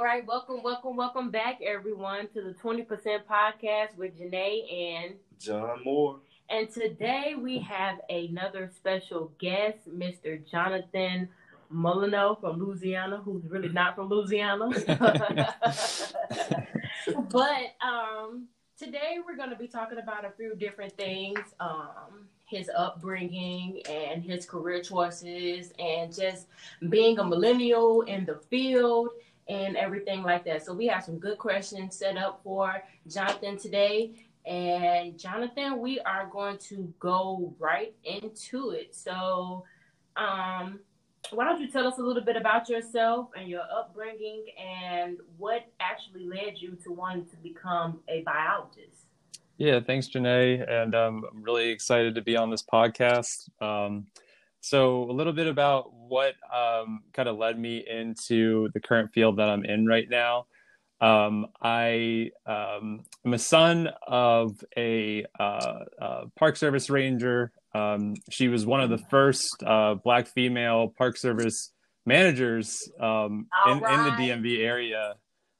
All 0.00 0.06
right, 0.06 0.26
welcome, 0.26 0.62
welcome, 0.62 0.96
welcome 0.96 1.30
back, 1.30 1.60
everyone, 1.60 2.28
to 2.28 2.40
the 2.40 2.54
20% 2.54 2.86
podcast 3.30 3.98
with 3.98 4.18
Janae 4.18 4.72
and 4.72 5.16
John 5.38 5.84
Moore. 5.84 6.20
And 6.48 6.70
today 6.70 7.34
we 7.38 7.58
have 7.58 7.98
another 8.08 8.70
special 8.74 9.30
guest, 9.38 9.76
Mr. 9.94 10.40
Jonathan 10.50 11.28
Molineaux 11.70 12.40
from 12.40 12.58
Louisiana, 12.58 13.18
who's 13.18 13.44
really 13.50 13.68
not 13.68 13.94
from 13.94 14.08
Louisiana. 14.08 14.70
but 17.30 17.74
um, 17.82 18.48
today 18.78 19.18
we're 19.22 19.36
going 19.36 19.50
to 19.50 19.56
be 19.56 19.68
talking 19.68 19.98
about 19.98 20.24
a 20.24 20.30
few 20.30 20.54
different 20.54 20.96
things 20.96 21.40
um, 21.60 22.26
his 22.46 22.70
upbringing 22.76 23.80
and 23.88 24.24
his 24.24 24.44
career 24.44 24.82
choices, 24.82 25.72
and 25.78 26.12
just 26.12 26.48
being 26.88 27.18
a 27.18 27.24
millennial 27.24 28.00
in 28.02 28.24
the 28.24 28.40
field 28.50 29.10
and 29.50 29.76
everything 29.76 30.22
like 30.22 30.44
that. 30.44 30.64
So 30.64 30.72
we 30.72 30.86
have 30.86 31.02
some 31.02 31.18
good 31.18 31.36
questions 31.36 31.96
set 31.96 32.16
up 32.16 32.40
for 32.44 32.82
Jonathan 33.08 33.58
today. 33.58 34.12
And 34.46 35.18
Jonathan, 35.18 35.80
we 35.80 35.98
are 36.00 36.28
going 36.32 36.56
to 36.68 36.94
go 37.00 37.52
right 37.58 37.92
into 38.04 38.70
it. 38.70 38.94
So, 38.94 39.64
um, 40.16 40.78
why 41.32 41.44
don't 41.44 41.60
you 41.60 41.70
tell 41.70 41.86
us 41.86 41.98
a 41.98 42.02
little 42.02 42.24
bit 42.24 42.36
about 42.36 42.68
yourself 42.68 43.28
and 43.36 43.48
your 43.48 43.62
upbringing 43.76 44.46
and 44.58 45.18
what 45.36 45.66
actually 45.78 46.26
led 46.26 46.54
you 46.56 46.78
to 46.84 46.92
wanting 46.92 47.26
to 47.26 47.36
become 47.36 48.00
a 48.08 48.22
biologist? 48.22 49.06
Yeah, 49.58 49.80
thanks, 49.80 50.08
Janae. 50.08 50.66
And 50.70 50.94
um, 50.94 51.24
I'm 51.30 51.42
really 51.42 51.68
excited 51.68 52.14
to 52.14 52.22
be 52.22 52.36
on 52.36 52.50
this 52.50 52.62
podcast. 52.62 53.50
Um, 53.60 54.06
so, 54.60 55.10
a 55.10 55.12
little 55.12 55.32
bit 55.32 55.46
about 55.46 55.92
what 55.92 56.34
um, 56.54 57.02
kind 57.12 57.28
of 57.28 57.36
led 57.38 57.58
me 57.58 57.84
into 57.88 58.68
the 58.74 58.80
current 58.80 59.12
field 59.12 59.38
that 59.38 59.48
I'm 59.48 59.64
in 59.64 59.86
right 59.86 60.08
now. 60.08 60.46
Um, 61.00 61.46
I 61.62 62.30
um, 62.44 63.04
am 63.24 63.32
a 63.32 63.38
son 63.38 63.88
of 64.06 64.62
a 64.76 65.24
uh, 65.38 65.84
uh, 66.00 66.24
Park 66.36 66.56
Service 66.56 66.90
ranger. 66.90 67.52
Um, 67.74 68.14
she 68.30 68.48
was 68.48 68.66
one 68.66 68.82
of 68.82 68.90
the 68.90 68.98
first 69.10 69.62
uh, 69.64 69.94
Black 69.94 70.26
female 70.26 70.92
Park 70.98 71.16
Service 71.16 71.72
managers 72.04 72.76
um, 73.00 73.46
in, 73.66 73.78
right. 73.78 73.94
in, 73.94 74.04
the 74.04 74.10
DMV 74.50 74.64
area. 74.64 75.14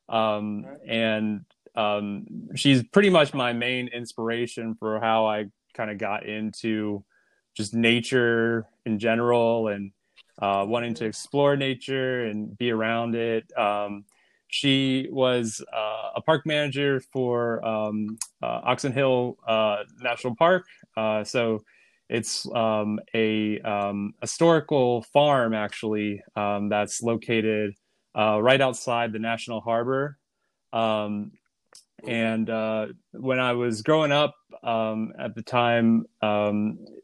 Um, 0.09 0.67
and 0.87 1.45
um, 1.75 2.27
she's 2.57 2.83
pretty 2.83 3.11
much 3.11 3.33
my 3.33 3.53
main 3.53 3.89
inspiration 3.89 4.75
for 4.79 5.01
how 5.01 5.27
I 5.27 5.47
kind 5.75 5.91
of 5.91 5.99
got 5.99 6.27
into 6.27 7.05
just 7.61 7.75
nature 7.75 8.67
in 8.87 8.99
general 8.99 9.69
and 9.69 9.93
uh, 10.41 10.65
wanting 10.67 10.95
to 10.95 11.05
explore 11.05 11.57
nature 11.57 12.25
and 12.25 12.57
be 12.57 12.71
around 12.71 13.15
it. 13.15 13.45
Um, 13.57 14.05
she 14.49 15.09
was 15.11 15.63
uh, 15.73 16.11
a 16.17 16.23
park 16.23 16.47
manager 16.47 17.01
for 17.13 17.65
um, 17.65 18.19
uh, 18.43 18.61
Oxon 18.65 18.93
Hill 18.93 19.37
uh, 19.47 19.85
National 20.01 20.35
Park. 20.35 20.65
Uh, 20.97 21.23
so 21.23 21.61
it's 22.09 22.51
um, 22.55 22.99
a 23.15 23.61
um, 23.61 24.15
historical 24.21 25.03
farm, 25.13 25.55
actually, 25.55 26.23
um, 26.35 26.69
that's 26.69 27.03
located 27.03 27.75
uh, 28.19 28.41
right 28.43 28.61
outside 28.61 29.13
the 29.13 29.21
National 29.21 29.61
Harbor. 29.61 30.19
Um, 32.05 32.11
and 32.11 32.51
uh, 32.51 32.87
when 33.13 33.39
I 33.39 33.53
was 33.53 33.83
growing 33.83 34.13
up 34.13 34.35
um, 34.63 35.13
at 35.19 35.35
the 35.35 35.43
time, 35.43 36.07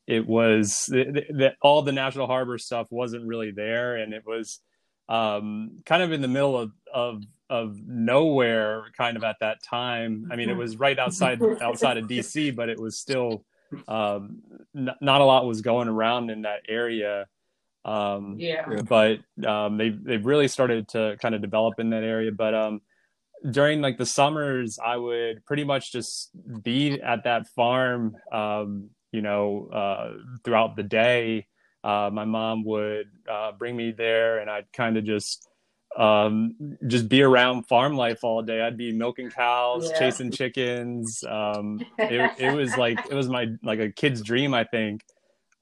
it 0.07 0.27
was 0.27 0.87
that 0.87 1.55
all 1.63 1.83
the 1.83 1.93
National 1.93 2.27
Harbor 2.27 2.59
stuff 2.59 2.89
wasn't 2.91 3.27
really 3.27 3.51
there, 3.51 3.97
and 3.97 4.13
it 4.13 4.25
was 4.27 4.61
um, 5.09 5.79
kind 5.85 6.03
of 6.03 6.13
in 6.13 6.21
the 6.21 6.29
middle 6.29 6.57
of, 6.59 6.73
of 6.93 7.23
of 7.49 7.79
nowhere 7.87 8.87
kind 8.97 9.17
of 9.17 9.25
at 9.25 9.37
that 9.41 9.63
time. 9.63 10.29
I 10.31 10.37
mean, 10.37 10.51
it 10.51 10.57
was 10.57 10.77
right 10.77 10.99
outside 10.99 11.41
outside 11.63 11.97
of 11.97 12.07
DC, 12.07 12.55
but 12.55 12.69
it 12.69 12.81
was 12.81 12.99
still 12.99 13.45
um, 13.89 14.43
n- 14.75 14.97
not 15.01 15.21
a 15.21 15.25
lot 15.25 15.47
was 15.47 15.61
going 15.61 15.89
around 15.89 16.31
in 16.31 16.43
that 16.43 16.61
area. 16.69 17.27
Um, 17.85 18.37
yeah. 18.39 18.67
But 18.89 19.21
um, 19.47 19.77
they 19.77 19.91
they 19.91 20.17
really 20.17 20.49
started 20.49 20.89
to 20.89 21.17
kind 21.21 21.35
of 21.35 21.41
develop 21.41 21.79
in 21.79 21.91
that 21.91 22.03
area. 22.03 22.33
But 22.33 22.55
um, 22.55 22.81
during 23.51 23.81
like 23.81 23.99
the 23.99 24.07
summers, 24.07 24.79
I 24.85 24.97
would 24.97 25.45
pretty 25.45 25.65
much 25.65 25.93
just 25.93 26.31
be 26.63 27.01
at 27.01 27.25
that 27.25 27.49
farm, 27.49 28.17
um, 28.33 28.91
you 29.13 29.23
know, 29.23 29.69
uh, 29.73 30.13
throughout 30.45 30.77
the 30.77 30.83
day. 30.83 31.47
Uh, 31.85 32.11
my 32.13 32.25
mom 32.25 32.65
would 32.65 33.09
uh, 33.31 33.53
bring 33.53 33.77
me 33.77 33.93
there, 33.93 34.39
and 34.39 34.51
I'd 34.51 34.73
kind 34.73 34.97
of 34.97 35.05
just 35.05 35.49
um, 35.97 36.55
just 36.87 37.09
be 37.09 37.23
around 37.23 37.65
farm 37.65 37.97
life 37.97 38.23
all 38.23 38.43
day. 38.43 38.61
I'd 38.61 38.77
be 38.77 38.93
milking 38.93 39.31
cows, 39.31 39.89
yeah. 39.91 39.99
chasing 39.99 40.31
chickens. 40.31 41.25
Um, 41.29 41.81
it, 41.99 42.33
it 42.39 42.55
was 42.55 42.77
like 42.77 42.99
it 43.11 43.15
was 43.15 43.29
my 43.29 43.47
like 43.63 43.79
a 43.79 43.91
kid's 43.91 44.23
dream, 44.23 44.53
I 44.53 44.65
think. 44.65 45.03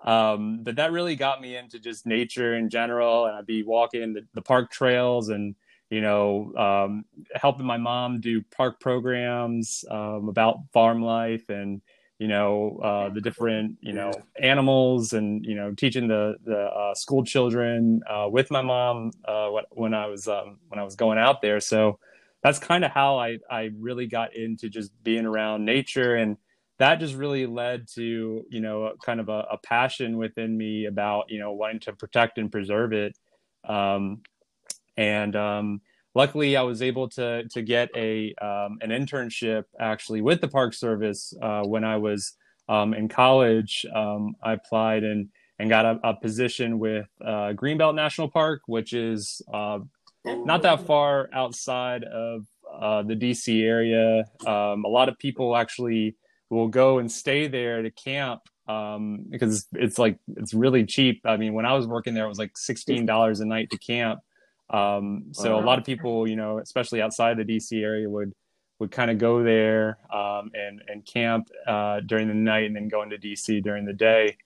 Um, 0.05 0.61
but 0.63 0.77
that 0.77 0.93
really 0.93 1.17
got 1.17 1.41
me 1.41 1.57
into 1.57 1.79
just 1.79 2.07
nature 2.07 2.55
in 2.55 2.69
general, 2.69 3.27
and 3.27 3.37
I'd 3.37 3.47
be 3.47 3.63
walking 3.63 4.13
the, 4.13 4.27
the 4.35 4.43
park 4.43 4.71
trails 4.71 5.31
and 5.31 5.55
you 5.95 6.01
know 6.01 6.53
um, 6.57 7.05
helping 7.37 7.65
my 7.65 7.77
mom 7.77 8.21
do 8.21 8.43
park 8.57 8.81
programs 8.81 9.85
um, 9.89 10.29
about 10.29 10.59
farm 10.73 11.01
life 11.01 11.49
and 11.49 11.81
you 12.19 12.27
know 12.27 12.81
uh, 12.83 13.09
the 13.11 13.21
different 13.21 13.77
you 13.81 13.93
know 13.93 14.13
animals 14.41 15.13
and 15.13 15.47
you 15.47 15.55
know 15.55 15.73
teaching 15.73 16.09
the 16.09 16.35
the 16.45 16.59
uh, 16.59 16.95
school 16.95 17.25
children 17.25 18.01
uh, 18.11 18.27
with 18.29 18.51
my 18.51 18.61
mom 18.61 19.13
uh, 19.25 19.49
when 19.71 19.95
I 19.95 20.07
was 20.07 20.27
um, 20.27 20.59
when 20.69 20.81
I 20.81 20.83
was 20.83 20.97
going 20.97 21.19
out 21.19 21.41
there. 21.43 21.61
So 21.61 22.01
that's 22.43 22.59
kind 22.59 22.85
of 22.85 22.91
how 22.91 23.19
I 23.19 23.39
I 23.49 23.71
really 23.79 24.09
got 24.09 24.35
into 24.35 24.69
just 24.69 24.91
being 25.05 25.27
around 25.27 25.65
nature 25.65 26.17
and 26.17 26.37
that 26.81 26.99
just 26.99 27.15
really 27.15 27.47
led 27.47 27.87
to 27.95 28.45
you 28.51 28.61
know 28.61 28.95
kind 29.05 29.21
of 29.21 29.29
a, 29.29 29.47
a 29.53 29.59
passion 29.59 30.17
within 30.17 30.59
me 30.59 30.87
about 30.87 31.27
you 31.29 31.39
know 31.39 31.53
wanting 31.53 31.81
to 31.81 31.93
protect 31.93 32.39
and 32.39 32.51
preserve 32.51 32.93
it 32.93 33.17
um, 33.69 34.23
and 34.97 35.35
um, 35.37 35.81
luckily 36.15 36.57
I 36.57 36.63
was 36.63 36.83
able 36.83 37.09
to 37.11 37.45
to 37.49 37.63
get 37.63 37.91
a 37.97 38.35
um, 38.41 38.79
an 38.81 38.91
internship 38.91 39.65
actually 39.79 40.23
with 40.23 40.41
the 40.41 40.49
Park 40.49 40.75
Service 40.75 41.35
uh, 41.41 41.63
when 41.63 41.85
I 41.85 41.97
was 41.97 42.33
um, 42.69 42.95
in 42.95 43.09
college. 43.09 43.85
Um, 43.95 44.35
I 44.43 44.53
applied 44.53 45.05
and 45.05 45.29
and 45.59 45.69
got 45.69 45.85
a, 45.85 46.01
a 46.03 46.15
position 46.15 46.79
with 46.79 47.07
uh, 47.25 47.53
Greenbelt 47.55 47.95
National 47.95 48.29
Park, 48.29 48.63
which 48.67 48.93
is 48.93 49.41
uh, 49.53 49.79
not 50.25 50.63
that 50.63 50.87
far 50.87 51.29
outside 51.33 52.05
of 52.05 52.47
uh, 52.73 53.03
the 53.03 53.15
DC 53.15 53.63
area. 53.63 54.25
Um, 54.47 54.85
a 54.85 54.89
lot 54.89 55.09
of 55.09 55.19
people 55.19 55.57
actually 55.57 56.17
will 56.51 56.69
go 56.69 56.99
and 56.99 57.11
stay 57.11 57.47
there 57.47 57.83
to 57.83 57.91
camp 57.91 58.41
um, 58.67 59.27
because 59.29 59.67
it's 59.73 59.99
like 59.99 60.19
it's 60.37 60.55
really 60.55 60.85
cheap. 60.85 61.21
I 61.25 61.37
mean, 61.37 61.55
when 61.55 61.67
I 61.67 61.75
was 61.75 61.87
working 61.87 62.15
there, 62.15 62.25
it 62.25 62.29
was 62.29 62.39
like 62.39 62.57
sixteen 62.57 63.07
dollars 63.07 63.41
a 63.41 63.45
night 63.45 63.71
to 63.71 63.79
camp. 63.79 64.21
Um, 64.71 65.27
so 65.33 65.59
a 65.59 65.61
lot 65.61 65.79
of 65.79 65.85
people, 65.85 66.27
you 66.27 66.37
know, 66.37 66.59
especially 66.59 67.03
outside 67.03 67.37
the 67.37 67.45
DC 67.45 67.83
area, 67.83 68.09
would 68.09 68.33
would 68.81 68.91
kind 68.91 69.11
of 69.11 69.19
go 69.19 69.43
there 69.43 69.99
um, 70.13 70.51
and 70.55 70.83
and 70.89 71.05
camp 71.07 71.49
uh, 71.67 72.01
during 72.01 72.29
the 72.29 72.35
night, 72.35 72.65
and 72.65 72.75
then 72.75 72.89
go 72.89 73.03
into 73.03 73.17
DC 73.17 73.63
during 73.63 73.85
the 73.85 73.93
day. 73.93 74.37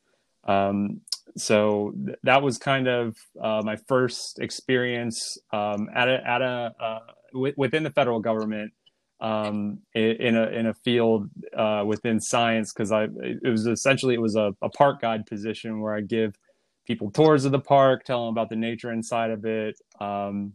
Um, 0.45 1.01
so 1.37 1.93
th- 2.05 2.19
that 2.25 2.43
was 2.43 2.59
kind 2.59 2.89
of 2.89 3.17
uh, 3.41 3.62
my 3.65 3.77
first 3.77 4.39
experience 4.41 5.39
um, 5.53 5.89
at 5.95 6.09
a 6.09 6.27
at 6.27 6.43
a 6.43 6.75
uh, 6.81 6.99
w- 7.33 7.55
within 7.57 7.83
the 7.83 7.91
federal 7.91 8.21
government 8.21 8.73
um, 9.21 9.78
in 9.95 10.37
a 10.37 10.47
in 10.49 10.67
a 10.67 10.75
field 10.75 11.28
uh, 11.57 11.84
within 11.87 12.21
science 12.21 12.72
because 12.72 12.92
I 12.92 13.04
it 13.04 13.48
was 13.48 13.66
essentially 13.66 14.15
it 14.15 14.21
was 14.21 14.37
a, 14.37 14.54
a 14.63 14.69
park 14.71 15.01
guide 15.01 15.27
position 15.27 15.81
where 15.81 15.95
I 15.95 16.01
give 16.01 16.34
people 16.89 17.11
tours 17.11 17.45
of 17.45 17.53
the 17.53 17.61
park, 17.61 18.03
tell 18.03 18.25
them 18.25 18.35
about 18.35 18.49
the 18.49 18.57
nature 18.57 18.91
inside 18.91 19.31
of 19.31 19.45
it. 19.45 19.79
Um, 20.01 20.55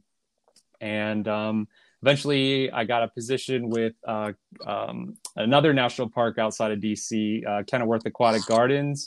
and 0.82 1.26
um, 1.28 1.68
eventually, 2.02 2.72
I 2.72 2.84
got 2.84 3.04
a 3.04 3.08
position 3.08 3.70
with 3.70 3.94
uh, 4.06 4.34
um, 4.66 5.16
another 5.36 5.74
national 5.74 6.10
park 6.10 6.40
outside 6.40 6.72
of 6.72 6.80
DC, 6.80 7.48
uh, 7.48 7.64
Kenilworth 7.64 8.06
Aquatic 8.06 8.46
Gardens. 8.48 9.06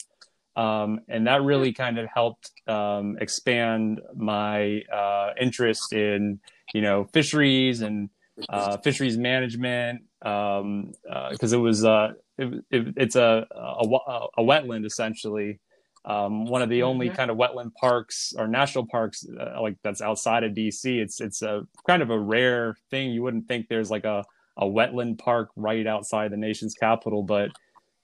Um, 0.54 1.00
and 1.08 1.26
that 1.26 1.42
really 1.42 1.72
kind 1.72 1.98
of 1.98 2.06
helped 2.06 2.52
um, 2.66 3.18
expand 3.20 4.00
my 4.14 4.82
uh, 4.82 5.32
interest 5.38 5.92
in, 5.92 6.40
you 6.72 6.80
know, 6.80 7.04
fisheries 7.12 7.82
and 7.82 8.08
uh, 8.48 8.76
fisheries 8.78 9.18
management 9.18 10.02
because 10.20 10.60
um, 10.62 10.92
uh, 11.10 11.36
it 11.40 11.56
was 11.56 11.84
uh, 11.84 12.12
it, 12.38 12.64
it, 12.70 12.94
it's 12.96 13.16
a, 13.16 13.46
a, 13.50 14.28
a 14.38 14.42
wetland 14.42 14.86
essentially 14.86 15.58
um, 16.06 16.46
one 16.46 16.62
of 16.62 16.68
the 16.68 16.84
only 16.84 17.08
mm-hmm. 17.08 17.16
kind 17.16 17.30
of 17.30 17.36
wetland 17.36 17.74
parks 17.74 18.32
or 18.38 18.46
national 18.46 18.86
parks 18.86 19.26
uh, 19.38 19.60
like 19.60 19.76
that's 19.82 20.00
outside 20.00 20.44
of 20.44 20.52
DC. 20.52 20.84
It's 20.84 21.20
it's 21.20 21.42
a 21.42 21.66
kind 21.86 22.02
of 22.02 22.10
a 22.10 22.18
rare 22.18 22.76
thing. 22.90 23.10
You 23.10 23.22
wouldn't 23.22 23.48
think 23.48 23.68
there's 23.68 23.90
like 23.90 24.04
a 24.04 24.24
a 24.56 24.64
wetland 24.64 25.18
park 25.18 25.50
right 25.56 25.86
outside 25.86 26.30
the 26.30 26.36
nation's 26.36 26.74
capital, 26.74 27.22
but 27.22 27.50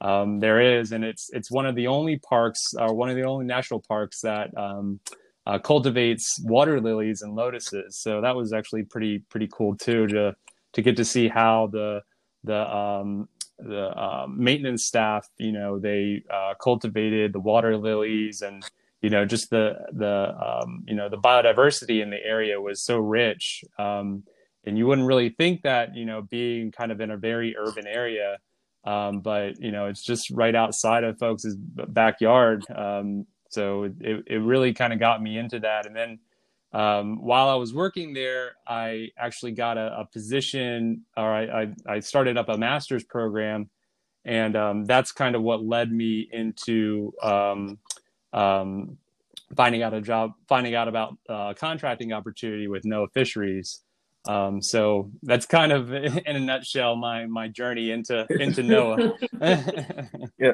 um, 0.00 0.40
there 0.40 0.60
is, 0.60 0.90
and 0.90 1.04
it's 1.04 1.30
it's 1.32 1.50
one 1.50 1.64
of 1.64 1.76
the 1.76 1.86
only 1.86 2.18
parks 2.18 2.74
or 2.76 2.92
one 2.92 3.08
of 3.08 3.14
the 3.14 3.22
only 3.22 3.46
national 3.46 3.80
parks 3.80 4.20
that 4.22 4.50
um, 4.58 4.98
uh, 5.46 5.60
cultivates 5.60 6.40
water 6.42 6.80
lilies 6.80 7.22
and 7.22 7.36
lotuses. 7.36 7.96
So 7.96 8.20
that 8.20 8.34
was 8.34 8.52
actually 8.52 8.82
pretty 8.82 9.20
pretty 9.30 9.48
cool 9.52 9.76
too 9.76 10.08
to 10.08 10.34
to 10.72 10.82
get 10.82 10.96
to 10.96 11.04
see 11.04 11.28
how 11.28 11.68
the 11.68 12.02
the 12.42 12.76
um, 12.76 13.28
the 13.62 13.88
uh, 13.88 14.26
maintenance 14.28 14.84
staff, 14.84 15.28
you 15.38 15.52
know, 15.52 15.78
they 15.78 16.24
uh, 16.32 16.54
cultivated 16.60 17.32
the 17.32 17.40
water 17.40 17.76
lilies 17.76 18.42
and 18.42 18.64
you 19.00 19.10
know 19.10 19.24
just 19.24 19.50
the 19.50 19.74
the 19.92 20.34
um, 20.40 20.84
you 20.86 20.94
know 20.94 21.08
the 21.08 21.18
biodiversity 21.18 22.02
in 22.02 22.10
the 22.10 22.24
area 22.24 22.60
was 22.60 22.82
so 22.82 22.98
rich. 22.98 23.64
Um, 23.78 24.24
and 24.64 24.78
you 24.78 24.86
wouldn't 24.86 25.06
really 25.06 25.30
think 25.30 25.62
that 25.62 25.94
you 25.94 26.04
know 26.04 26.22
being 26.22 26.70
kind 26.70 26.92
of 26.92 27.00
in 27.00 27.10
a 27.10 27.16
very 27.16 27.56
urban 27.56 27.86
area 27.86 28.38
um, 28.84 29.20
but 29.20 29.60
you 29.60 29.70
know 29.70 29.86
it's 29.86 30.02
just 30.02 30.30
right 30.30 30.54
outside 30.54 31.04
of 31.04 31.18
folks' 31.18 31.54
backyard 31.88 32.64
um, 32.74 33.26
so 33.48 33.84
it, 34.00 34.24
it 34.26 34.38
really 34.38 34.72
kind 34.72 34.92
of 34.92 34.98
got 34.98 35.22
me 35.22 35.38
into 35.38 35.60
that 35.60 35.86
and 35.86 35.96
then 35.96 36.18
um, 36.72 37.22
while 37.22 37.48
i 37.48 37.54
was 37.54 37.74
working 37.74 38.14
there 38.14 38.52
i 38.66 39.08
actually 39.18 39.52
got 39.52 39.76
a, 39.78 40.00
a 40.00 40.04
position 40.06 41.02
or 41.16 41.32
I, 41.32 41.62
I, 41.62 41.74
I, 41.86 42.00
started 42.00 42.36
up 42.36 42.48
a 42.48 42.56
master's 42.56 43.04
program 43.04 43.70
and 44.24 44.56
um, 44.56 44.84
that's 44.84 45.12
kind 45.12 45.34
of 45.34 45.42
what 45.42 45.64
led 45.64 45.90
me 45.90 46.28
into 46.32 47.12
um, 47.22 47.78
um, 48.32 48.98
finding 49.56 49.82
out 49.82 49.94
a 49.94 50.00
job 50.00 50.32
finding 50.48 50.74
out 50.74 50.88
about 50.88 51.16
uh, 51.28 51.54
contracting 51.54 52.12
opportunity 52.12 52.68
with 52.68 52.84
NOAA 52.84 53.12
Fisheries 53.12 53.80
um, 54.28 54.62
so 54.62 55.10
that's 55.22 55.46
kind 55.46 55.72
of 55.72 55.92
in 55.94 56.22
a 56.26 56.40
nutshell 56.40 56.96
my 56.96 57.26
my 57.26 57.48
journey 57.48 57.90
into 57.90 58.26
into 58.30 58.62
NOAA. 58.62 60.28
yeah, 60.38 60.52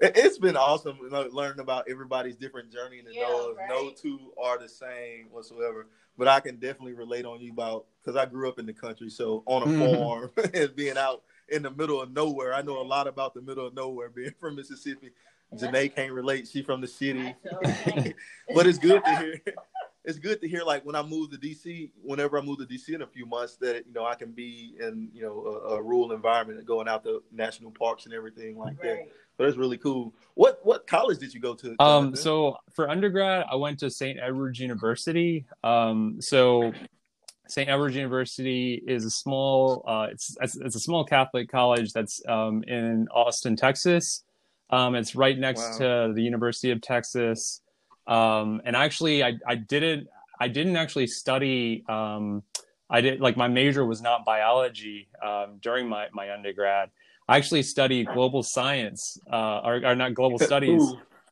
it's 0.00 0.38
been 0.38 0.56
awesome 0.56 0.98
learning 1.32 1.60
about 1.60 1.86
everybody's 1.90 2.36
different 2.36 2.72
journey 2.72 3.00
and 3.00 3.08
yeah, 3.10 3.24
NOAA. 3.24 3.56
Right. 3.56 3.68
No 3.68 3.90
two 3.90 4.32
are 4.42 4.58
the 4.58 4.68
same 4.68 5.26
whatsoever. 5.30 5.86
But 6.16 6.28
I 6.28 6.40
can 6.40 6.56
definitely 6.56 6.94
relate 6.94 7.24
on 7.24 7.40
you 7.40 7.52
about 7.52 7.86
because 8.00 8.16
I 8.16 8.26
grew 8.26 8.48
up 8.48 8.58
in 8.58 8.66
the 8.66 8.72
country, 8.72 9.08
so 9.08 9.42
on 9.46 9.62
a 9.62 9.66
mm-hmm. 9.66 10.02
farm 10.02 10.30
and 10.54 10.74
being 10.74 10.98
out 10.98 11.22
in 11.48 11.62
the 11.62 11.70
middle 11.70 12.00
of 12.00 12.12
nowhere. 12.12 12.54
I 12.54 12.62
know 12.62 12.80
a 12.80 12.82
lot 12.82 13.06
about 13.06 13.34
the 13.34 13.42
middle 13.42 13.66
of 13.66 13.74
nowhere 13.74 14.08
being 14.08 14.34
from 14.40 14.56
Mississippi. 14.56 15.10
Janae 15.54 15.94
can't 15.94 16.12
relate; 16.12 16.46
she 16.46 16.62
from 16.62 16.80
the 16.80 16.86
city, 16.86 17.34
but 18.54 18.66
it's 18.66 18.78
good 18.78 19.02
to 19.04 19.16
hear 19.16 19.40
it's 20.04 20.18
good 20.18 20.40
to 20.40 20.48
hear 20.48 20.62
like 20.62 20.86
when 20.86 20.94
I 20.94 21.02
move 21.02 21.30
to 21.32 21.36
DC, 21.36 21.90
whenever 22.02 22.38
I 22.38 22.40
move 22.40 22.58
to 22.58 22.64
DC 22.64 22.94
in 22.94 23.02
a 23.02 23.06
few 23.06 23.26
months, 23.26 23.56
that 23.56 23.86
you 23.86 23.92
know 23.92 24.06
I 24.06 24.14
can 24.14 24.32
be 24.32 24.74
in 24.80 25.10
you 25.12 25.22
know 25.22 25.60
a, 25.68 25.74
a 25.74 25.82
rural 25.82 26.12
environment 26.12 26.64
going 26.64 26.88
out 26.88 27.04
to 27.04 27.22
national 27.30 27.70
parks 27.72 28.06
and 28.06 28.14
everything 28.14 28.56
like 28.56 28.82
right. 28.82 29.06
that. 29.06 29.08
So 29.38 29.44
that's 29.44 29.56
really 29.56 29.78
cool. 29.78 30.12
What 30.34 30.58
what 30.64 30.86
college 30.88 31.18
did 31.18 31.32
you 31.32 31.40
go 31.40 31.54
to? 31.54 31.76
Um, 31.78 32.16
so 32.16 32.56
for 32.72 32.90
undergrad, 32.90 33.46
I 33.50 33.54
went 33.54 33.78
to 33.80 33.90
St. 33.90 34.18
Edward's 34.20 34.58
University. 34.58 35.46
Um, 35.62 36.20
so 36.20 36.72
St. 37.46 37.68
Edward's 37.68 37.94
University 37.94 38.82
is 38.86 39.04
a 39.04 39.10
small 39.10 39.84
uh, 39.86 40.08
it's 40.10 40.36
it's 40.40 40.74
a 40.74 40.80
small 40.80 41.04
Catholic 41.04 41.48
college 41.48 41.92
that's 41.92 42.20
um, 42.26 42.64
in 42.64 43.06
Austin, 43.14 43.54
Texas. 43.54 44.24
Um, 44.70 44.96
it's 44.96 45.14
right 45.14 45.38
next 45.38 45.78
wow. 45.80 46.08
to 46.08 46.12
the 46.14 46.22
University 46.22 46.72
of 46.72 46.80
Texas. 46.80 47.62
Um, 48.08 48.60
and 48.64 48.74
actually, 48.74 49.22
I, 49.22 49.38
I 49.46 49.54
didn't 49.54 50.08
I 50.40 50.48
didn't 50.48 50.76
actually 50.76 51.06
study. 51.06 51.84
Um, 51.88 52.42
I 52.90 53.00
did 53.00 53.20
like 53.20 53.36
my 53.36 53.48
major 53.48 53.84
was 53.84 54.02
not 54.02 54.24
biology 54.24 55.08
um, 55.24 55.58
during 55.60 55.88
my 55.88 56.08
my 56.12 56.32
undergrad. 56.32 56.90
I 57.28 57.36
actually 57.36 57.62
studied 57.62 58.08
global 58.08 58.42
science 58.42 59.18
uh, 59.30 59.60
or, 59.62 59.84
or 59.84 59.94
not 59.94 60.14
global 60.14 60.38
studies 60.50 60.82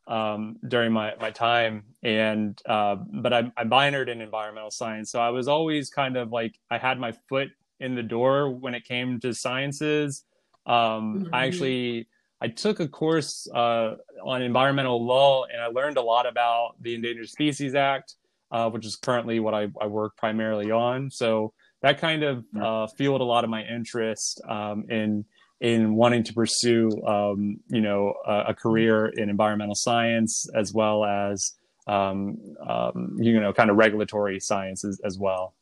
um, 0.07 0.57
during 0.67 0.91
my 0.91 1.13
my 1.19 1.31
time, 1.31 1.83
and 2.03 2.59
uh, 2.65 2.95
but 2.95 3.33
I, 3.33 3.51
I 3.57 3.63
minored 3.63 4.07
in 4.07 4.21
environmental 4.21 4.71
science. 4.71 5.11
So 5.11 5.19
I 5.19 5.29
was 5.29 5.47
always 5.47 5.89
kind 5.89 6.15
of 6.15 6.31
like 6.31 6.55
I 6.69 6.77
had 6.77 6.99
my 6.99 7.13
foot 7.27 7.49
in 7.79 7.95
the 7.95 8.03
door 8.03 8.49
when 8.49 8.73
it 8.73 8.85
came 8.85 9.19
to 9.21 9.33
sciences. 9.33 10.23
Um, 10.65 11.25
mm-hmm. 11.25 11.35
I 11.35 11.45
actually 11.45 12.07
I 12.39 12.47
took 12.47 12.79
a 12.79 12.87
course 12.87 13.47
uh, 13.53 13.95
on 14.23 14.41
environmental 14.41 15.03
law, 15.03 15.45
and 15.45 15.61
I 15.61 15.67
learned 15.67 15.97
a 15.97 16.01
lot 16.01 16.27
about 16.27 16.75
the 16.81 16.93
Endangered 16.93 17.29
Species 17.29 17.73
Act, 17.73 18.15
uh, 18.51 18.69
which 18.69 18.85
is 18.85 18.95
currently 18.95 19.39
what 19.39 19.53
I, 19.53 19.67
I, 19.81 19.87
work 19.87 20.15
primarily 20.17 20.69
on. 20.71 21.09
So 21.09 21.53
that 21.81 21.99
kind 21.99 22.23
of 22.23 22.45
uh, 22.61 22.87
fueled 22.87 23.21
a 23.21 23.23
lot 23.23 23.43
of 23.43 23.49
my 23.49 23.63
interest 23.63 24.41
um, 24.47 24.85
in 24.89 25.25
in 25.59 25.95
wanting 25.95 26.23
to 26.23 26.33
pursue, 26.33 26.89
um, 27.05 27.59
you 27.67 27.81
know, 27.81 28.13
a, 28.25 28.45
a, 28.49 28.53
career 28.53 29.07
in 29.07 29.29
environmental 29.29 29.73
science 29.73 30.47
as 30.55 30.71
well 30.71 31.03
as, 31.03 31.53
um, 31.87 32.37
um 32.67 33.17
you 33.19 33.39
know, 33.39 33.51
kind 33.53 33.71
of 33.71 33.77
regulatory 33.77 34.39
sciences 34.39 35.01
as 35.03 35.17
well. 35.17 35.55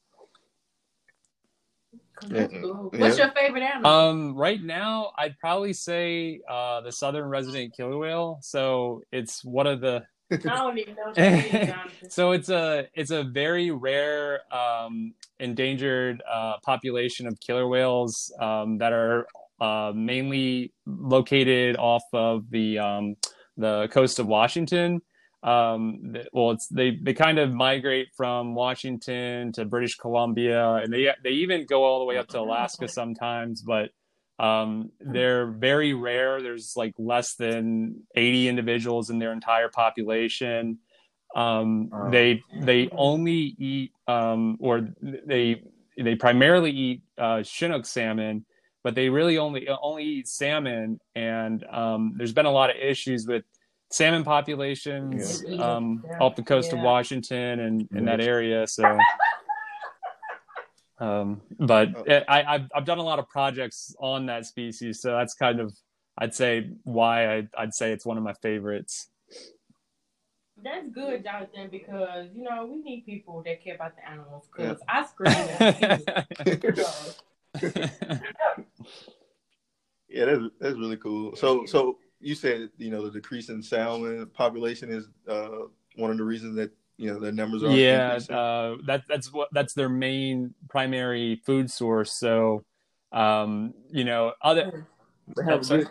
Cool. 2.16 2.92
What's 2.96 3.18
your 3.18 3.32
favorite 3.32 3.64
animal? 3.64 3.92
Um, 3.92 4.36
right 4.36 4.62
now, 4.62 5.12
I'd 5.18 5.38
probably 5.38 5.74
say 5.74 6.42
uh, 6.50 6.82
the 6.82 6.92
southern 6.92 7.26
resident 7.26 7.76
killer 7.76 7.98
whale. 7.98 8.40
So 8.42 9.02
it's 9.12 9.44
one 9.44 9.68
of 9.68 9.82
the. 9.82 10.06
I 10.32 10.38
don't 10.38 10.78
even 10.78 10.96
know. 10.96 11.74
so 12.10 12.32
it's 12.32 12.50
a 12.50 12.88
it's 12.94 13.12
a 13.12 13.24
very 13.24 13.70
rare 13.70 14.42
um, 14.52 15.14
endangered 15.40 16.24
uh, 16.30 16.54
population 16.64 17.28
of 17.28 17.40
killer 17.40 17.68
whales 17.68 18.34
um, 18.40 18.78
that 18.80 18.92
are 18.92 19.28
uh, 19.60 19.92
mainly 19.96 20.74
located 20.86 21.78
off 21.78 22.04
of 22.14 22.50
the 22.50 22.80
um, 22.80 23.16
the 23.58 23.88
coast 23.92 24.20
of 24.20 24.28
Washington. 24.28 25.02
Um, 25.44 26.16
well, 26.34 26.52
it's 26.52 26.68
they 26.68 26.98
they 27.02 27.14
kind 27.14 27.38
of 27.38 27.52
migrate 27.54 28.08
from 28.16 28.56
Washington 28.56 29.52
to 29.54 29.66
British 29.66 29.96
Columbia, 29.96 30.74
and 30.76 30.92
they 30.92 31.10
they 31.24 31.32
even 31.32 31.66
go 31.66 31.84
all 31.84 32.00
the 32.00 32.06
way 32.06 32.18
up 32.18 32.28
to 32.30 32.40
Alaska 32.40 32.88
sometimes. 32.88 33.62
But 33.62 33.92
um, 34.40 34.92
they're 35.00 35.48
very 35.48 35.94
rare. 35.94 36.42
There's 36.42 36.74
like 36.76 36.94
less 36.98 37.36
than 37.36 38.02
80 38.16 38.48
individuals 38.50 39.10
in 39.10 39.20
their 39.20 39.32
entire 39.32 39.70
population. 39.70 40.80
Um, 41.36 41.90
they 42.12 42.42
they 42.62 42.90
only 42.92 43.56
eat 43.60 43.92
um, 44.08 44.58
or 44.60 44.88
they 45.02 45.62
they 45.98 46.16
primarily 46.16 46.72
eat 46.72 47.02
uh, 47.18 47.44
Chinook 47.44 47.86
salmon, 47.86 48.46
but 48.86 48.94
they 48.94 49.10
really 49.10 49.40
only 49.40 49.68
only 49.68 50.04
eat 50.04 50.28
salmon. 50.28 51.00
And 51.16 51.66
um, 51.72 52.14
there's 52.16 52.34
been 52.34 52.46
a 52.46 52.52
lot 52.52 52.70
of 52.70 52.76
issues 52.76 53.26
with 53.26 53.44
salmon 53.90 54.24
populations 54.24 55.44
yeah. 55.46 55.60
um, 55.60 56.04
yeah. 56.08 56.20
off 56.20 56.36
the 56.36 56.44
coast 56.44 56.72
yeah. 56.72 56.78
of 56.78 56.84
Washington 56.84 57.62
and 57.62 57.90
in 57.96 58.06
that 58.06 58.22
area. 58.22 58.68
So, 58.68 58.86
um, 61.00 61.42
but 61.60 61.96
oh. 62.08 62.22
I, 62.30 62.44
have 62.44 62.70
I've 62.76 62.86
done 62.86 63.00
a 63.00 63.04
lot 63.04 63.18
of 63.18 63.28
projects 63.28 63.96
on 64.00 64.28
that 64.28 64.46
species, 64.46 65.02
so 65.02 65.14
that's 65.14 65.34
kind 65.34 65.60
of 65.60 65.74
I'd 66.20 66.36
say 66.36 66.70
why 66.84 67.38
I, 67.38 67.48
I'd 67.58 67.74
say 67.74 67.92
it's 67.92 68.06
one 68.06 68.20
of 68.20 68.24
my 68.24 68.34
favorites. 68.34 69.10
That's 70.64 70.88
good, 70.94 71.24
Jonathan, 71.24 71.70
because 71.72 72.28
you 72.36 72.44
know 72.44 72.68
we 72.68 72.84
need 72.84 73.04
people 73.08 73.42
that 73.48 73.64
care 73.64 73.74
about 73.74 73.94
the 73.96 74.08
animals. 74.08 74.48
Because 74.56 74.78
I 74.88 75.08
scream. 75.08 76.76
yeah, 80.10 80.26
that's 80.26 80.42
that's 80.60 80.78
really 80.78 80.98
cool. 80.98 81.36
So 81.36 81.66
so 81.66 81.98
you 82.20 82.36
said 82.36 82.70
you 82.78 82.90
know 82.90 83.06
the 83.06 83.12
decrease 83.12 83.50
in 83.50 83.62
salmon 83.62 84.26
population 84.34 84.92
is 84.92 85.08
uh, 85.28 85.68
one 85.96 86.12
of 86.12 86.18
the 86.18 86.24
reasons 86.24 86.56
that 86.56 86.72
you 86.98 87.12
know 87.12 87.20
the 87.20 87.32
numbers 87.32 87.64
are 87.64 87.72
yeah 87.72 88.20
uh, 88.30 88.76
that 88.86 89.04
that's 89.08 89.32
what 89.32 89.50
that's 89.52 89.74
their 89.74 89.90
main 89.90 90.54
primary 90.70 91.42
food 91.46 91.70
source 91.70 92.14
so 92.14 92.64
um, 93.12 93.74
you 93.92 94.04
know 94.04 94.34
other 94.42 94.88
oh, 95.48 95.84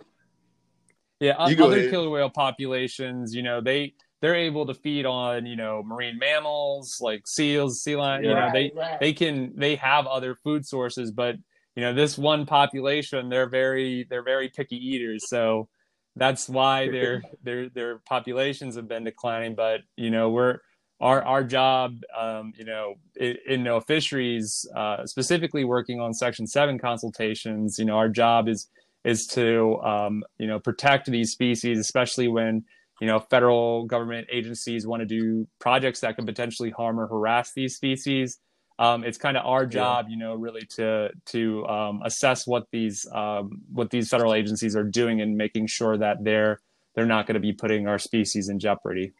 yeah 1.20 1.32
other 1.38 1.78
ahead. 1.78 1.90
killer 1.90 2.10
whale 2.10 2.30
populations 2.30 3.34
you 3.34 3.42
know 3.42 3.60
they 3.60 3.94
they're 4.20 4.34
able 4.34 4.66
to 4.66 4.74
feed 4.74 5.06
on 5.06 5.46
you 5.46 5.56
know 5.56 5.82
marine 5.84 6.18
mammals 6.18 6.98
like 7.00 7.26
seals 7.26 7.82
sea 7.82 7.96
lion 7.96 8.24
yeah, 8.24 8.30
you 8.30 8.36
know 8.36 8.50
they 8.52 8.72
right. 8.74 9.00
they 9.00 9.12
can 9.12 9.52
they 9.56 9.76
have 9.76 10.06
other 10.06 10.34
food 10.42 10.66
sources 10.66 11.10
but 11.10 11.36
you 11.76 11.82
know 11.82 11.92
this 11.92 12.16
one 12.16 12.46
population 12.46 13.28
they're 13.28 13.48
very 13.48 14.06
they're 14.08 14.22
very 14.22 14.48
picky 14.48 14.76
eaters 14.76 15.28
so 15.28 15.68
that's 16.16 16.48
why 16.48 16.88
their 16.88 17.22
their 17.42 17.68
their 17.68 17.98
populations 17.98 18.76
have 18.76 18.88
been 18.88 19.04
declining. 19.04 19.54
But 19.54 19.80
you 19.96 20.10
know, 20.10 20.30
we're 20.30 20.58
our 21.00 21.22
our 21.22 21.44
job, 21.44 21.96
um, 22.16 22.52
you 22.56 22.64
know, 22.64 22.94
in, 23.16 23.36
in 23.46 23.64
NOAA 23.64 23.86
fisheries, 23.86 24.66
uh, 24.76 25.06
specifically 25.06 25.64
working 25.64 26.00
on 26.00 26.14
Section 26.14 26.46
Seven 26.46 26.78
consultations. 26.78 27.78
You 27.78 27.84
know, 27.84 27.96
our 27.96 28.08
job 28.08 28.48
is 28.48 28.68
is 29.04 29.26
to 29.28 29.80
um, 29.82 30.22
you 30.38 30.46
know 30.46 30.60
protect 30.60 31.10
these 31.10 31.32
species, 31.32 31.78
especially 31.78 32.28
when 32.28 32.64
you 33.00 33.08
know 33.08 33.18
federal 33.18 33.86
government 33.86 34.28
agencies 34.30 34.86
want 34.86 35.00
to 35.00 35.06
do 35.06 35.48
projects 35.58 36.00
that 36.00 36.14
can 36.14 36.26
potentially 36.26 36.70
harm 36.70 37.00
or 37.00 37.08
harass 37.08 37.52
these 37.54 37.74
species 37.74 38.38
um, 38.78 39.04
it's 39.04 39.18
kind 39.18 39.36
of 39.36 39.46
our 39.46 39.66
job, 39.66 40.06
you 40.08 40.16
know, 40.16 40.34
really 40.34 40.66
to 40.76 41.10
to 41.26 41.66
um, 41.66 42.02
assess 42.04 42.46
what 42.46 42.64
these 42.72 43.06
um, 43.12 43.62
what 43.72 43.90
these 43.90 44.08
federal 44.08 44.34
agencies 44.34 44.74
are 44.74 44.84
doing 44.84 45.20
and 45.20 45.36
making 45.36 45.68
sure 45.68 45.96
that 45.96 46.24
they're 46.24 46.58
they're 46.94 47.06
not 47.06 47.26
going 47.26 47.34
to 47.34 47.40
be 47.40 47.52
putting 47.52 47.86
our 47.86 47.98
species 47.98 48.48
in 48.48 48.58
jeopardy. 48.58 49.12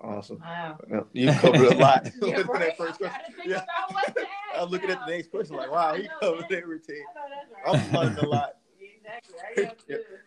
Awesome. 0.00 0.38
Wow. 0.40 0.78
You 1.12 1.30
covered 1.32 1.72
a 1.72 1.76
lot. 1.76 2.10
yeah, 2.22 2.40
right. 2.48 2.60
that 2.60 2.76
first 2.78 2.98
question. 2.98 3.34
Yeah. 3.44 3.64
I'm 4.56 4.68
looking 4.68 4.90
at 4.90 5.04
the 5.06 5.12
next 5.12 5.30
question 5.30 5.56
like, 5.56 5.70
wow, 5.72 5.94
he 5.94 6.08
covered 6.22 6.50
everything. 6.50 7.04
I'm 7.66 7.92
learning 7.92 8.18
a 8.18 8.26
lot. 8.26 8.56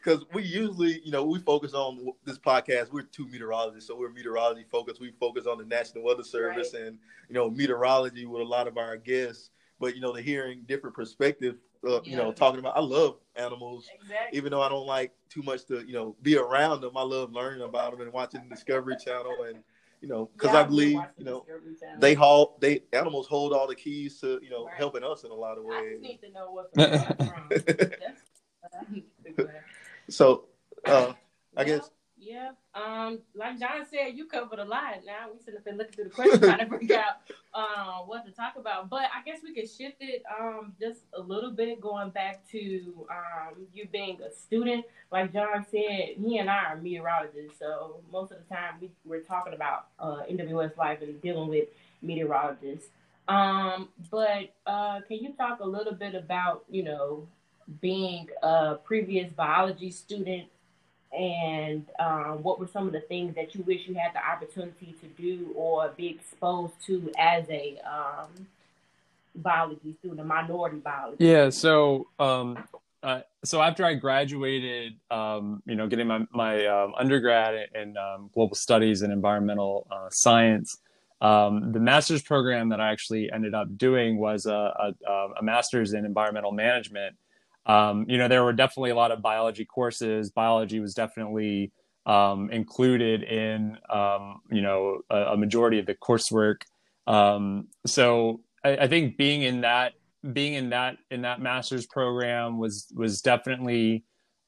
Because 0.04 0.26
we 0.34 0.44
usually, 0.44 1.02
you 1.06 1.12
know, 1.12 1.24
we 1.24 1.40
focus 1.40 1.74
on 1.74 2.12
this 2.26 2.38
podcast. 2.38 2.92
We're 2.92 3.04
two 3.04 3.26
meteorologists, 3.28 3.88
so 3.88 3.96
we're 3.96 4.12
meteorology 4.12 4.66
focused. 4.70 5.00
We 5.00 5.14
focus 5.18 5.46
on 5.48 5.58
the 5.58 5.64
National 5.64 6.04
Weather 6.04 6.24
Service 6.24 6.72
right. 6.74 6.84
and 6.84 6.98
you 7.30 7.36
know 7.36 7.50
meteorology 7.50 8.26
with 8.26 8.42
a 8.42 8.46
lot 8.46 8.68
of 8.68 8.78
our 8.78 8.98
guests. 8.98 9.52
But 9.80 9.96
you 9.96 10.02
know, 10.02 10.12
the 10.12 10.22
hearing 10.22 10.64
different 10.68 10.96
perspective. 10.96 11.56
Uh, 11.88 12.02
you 12.04 12.16
know, 12.16 12.32
talking 12.32 12.60
about 12.60 12.78
I 12.78 12.82
love 12.82 13.18
animals, 13.36 13.90
exactly. 13.94 14.38
even 14.38 14.52
though 14.52 14.62
I 14.62 14.70
don't 14.70 14.86
like 14.86 15.14
too 15.30 15.42
much 15.42 15.66
to 15.66 15.86
you 15.86 15.94
know 15.94 16.16
be 16.22 16.38
around 16.38 16.82
them. 16.82 16.98
I 16.98 17.04
love 17.04 17.32
learning 17.32 17.62
about 17.62 17.92
them 17.92 18.02
and 18.02 18.12
watching 18.12 18.42
the 18.44 18.56
Discovery 18.56 18.96
Channel 19.04 19.44
and 19.48 19.64
you 20.04 20.10
know, 20.10 20.30
because 20.34 20.54
yeah, 20.54 20.60
I 20.60 20.64
believe 20.64 21.00
you 21.18 21.24
know 21.24 21.46
they 21.98 22.14
hold 22.14 22.60
they 22.60 22.84
animals 22.92 23.26
hold 23.26 23.54
all 23.54 23.68
the 23.68 23.76
keys 23.76 24.20
to 24.20 24.38
you 24.44 24.50
know 24.50 24.66
right. 24.66 24.76
helping 24.76 25.02
us 25.02 25.24
in 25.24 25.32
a 25.32 25.34
lot 25.34 25.58
of 25.58 25.64
ways. 25.64 25.78
I 25.78 25.92
just 25.92 26.02
need 26.02 26.20
to 26.22 26.32
know 26.32 26.52
what 26.52 26.76
so, 30.10 30.46
uh, 30.86 31.14
I 31.56 31.64
guess. 31.64 31.90
Yeah. 32.24 32.52
Um, 32.74 33.20
like 33.36 33.60
John 33.60 33.86
said, 33.90 34.16
you 34.16 34.26
covered 34.26 34.60
a 34.60 34.64
lot. 34.64 35.02
Now 35.06 35.28
we 35.34 35.44
should 35.44 35.54
have 35.56 35.66
been 35.66 35.78
looking 35.78 35.94
through 35.94 36.04
the 36.06 36.10
questions 36.10 36.40
trying 36.40 36.70
to 36.70 36.78
figure 36.78 36.98
out 36.98 37.18
um, 37.54 38.04
what 38.08 38.26
to 38.26 38.32
talk 38.32 38.56
about. 38.58 38.90
But 38.90 39.04
I 39.14 39.22
guess 39.26 39.42
we 39.44 39.54
could 39.54 39.70
shift 39.70 39.98
it 40.00 40.24
um, 40.40 40.74
just 40.80 41.02
a 41.14 41.22
little 41.22 41.52
bit, 41.52 41.82
going 41.82 42.12
back 42.12 42.48
to 42.52 43.06
um, 43.12 43.68
you 43.74 43.88
being 43.92 44.20
a 44.22 44.34
student. 44.34 44.86
Like 45.12 45.34
John 45.34 45.66
said, 45.70 46.16
he 46.18 46.38
and 46.38 46.50
I 46.50 46.72
are 46.72 46.78
meteorologists, 46.78 47.60
so 47.60 47.98
most 48.12 48.32
of 48.32 48.38
the 48.38 48.56
time 48.56 48.76
we, 48.80 48.90
we're 49.04 49.22
talking 49.22 49.54
about 49.54 49.88
uh, 50.00 50.22
NWS 50.32 50.78
life 50.78 51.02
and 51.02 51.22
dealing 51.22 51.50
with 51.50 51.68
meteorologists. 52.02 52.88
Um, 53.28 53.90
but 54.10 54.54
uh, 54.66 55.02
can 55.08 55.18
you 55.18 55.34
talk 55.34 55.60
a 55.60 55.66
little 55.68 55.94
bit 55.94 56.16
about, 56.16 56.64
you 56.70 56.84
know, 56.84 57.28
being 57.82 58.30
a 58.42 58.76
previous 58.84 59.32
biology 59.32 59.92
student 59.92 60.48
and 61.18 61.86
um, 62.00 62.42
what 62.42 62.60
were 62.60 62.68
some 62.68 62.88
of 62.88 62.94
the 62.94 63.02
things 63.02 63.36
that 63.36 63.54
you 63.54 63.64
wish 63.64 63.82
you 63.88 63.94
had 63.94 64.14
the 64.14 64.26
opportunity 64.26 64.96
to 65.00 65.08
do 65.22 65.52
or 65.56 65.90
be 65.96 66.08
exposed 66.08 66.74
to 66.86 67.12
as 67.20 67.46
a 67.50 67.78
um, 67.86 68.48
biology 69.36 69.96
student, 70.00 70.20
a 70.20 70.24
minority 70.24 70.78
biology? 70.78 71.24
Yeah, 71.24 71.50
so 71.50 72.08
um, 72.18 72.58
uh, 73.04 73.22
so 73.44 73.62
after 73.62 73.86
I 73.86 73.94
graduated, 73.94 74.94
um, 75.12 75.62
you 75.66 75.76
know, 75.76 75.88
getting 75.88 76.08
my 76.08 76.26
my 76.32 76.66
um, 76.66 76.94
undergrad 76.98 77.68
in 77.76 77.96
um, 77.98 78.32
global 78.34 78.56
studies 78.56 79.02
and 79.04 79.14
environmental 79.14 79.88
uh, 79.92 80.10
science. 80.10 80.78
Um, 81.22 81.72
the 81.72 81.80
master's 81.80 82.22
program 82.22 82.68
that 82.70 82.82
I 82.82 82.92
actually 82.92 83.32
ended 83.32 83.54
up 83.54 83.78
doing 83.78 84.18
was 84.18 84.46
a, 84.46 84.94
a, 85.08 85.30
a 85.40 85.42
master's 85.42 85.94
in 85.94 86.04
environmental 86.04 86.52
management, 86.52 87.16
um, 87.66 88.06
you 88.10 88.18
know, 88.18 88.28
there 88.28 88.44
were 88.44 88.54
definitely 88.54 88.90
a 88.90 88.96
lot 88.96 89.12
of 89.12 89.22
biology 89.22 89.66
courses. 89.66 90.30
Biology 90.30 90.80
was 90.80 90.94
definitely 90.94 91.72
um, 92.06 92.50
included 92.52 93.24
in, 93.24 93.78
um, 93.90 94.42
you 94.52 94.62
know, 94.62 95.00
a, 95.10 95.34
a, 95.34 95.38
majority 95.38 95.80
of 95.80 95.86
the 95.86 95.96
coursework. 95.96 96.64
Um, 97.08 97.68
so 97.86 98.42
I, 98.64 98.76
I, 98.76 98.88
think 98.88 99.16
being 99.16 99.44
in 99.44 99.62
that, 99.62 99.94
being 100.34 100.56
in 100.56 100.72
that, 100.72 100.98
in 101.12 101.22
that 101.22 101.40
master's 101.40 101.86
program 101.86 102.60
was, 102.60 102.88
was 102.94 103.22
definitely, 103.22 104.04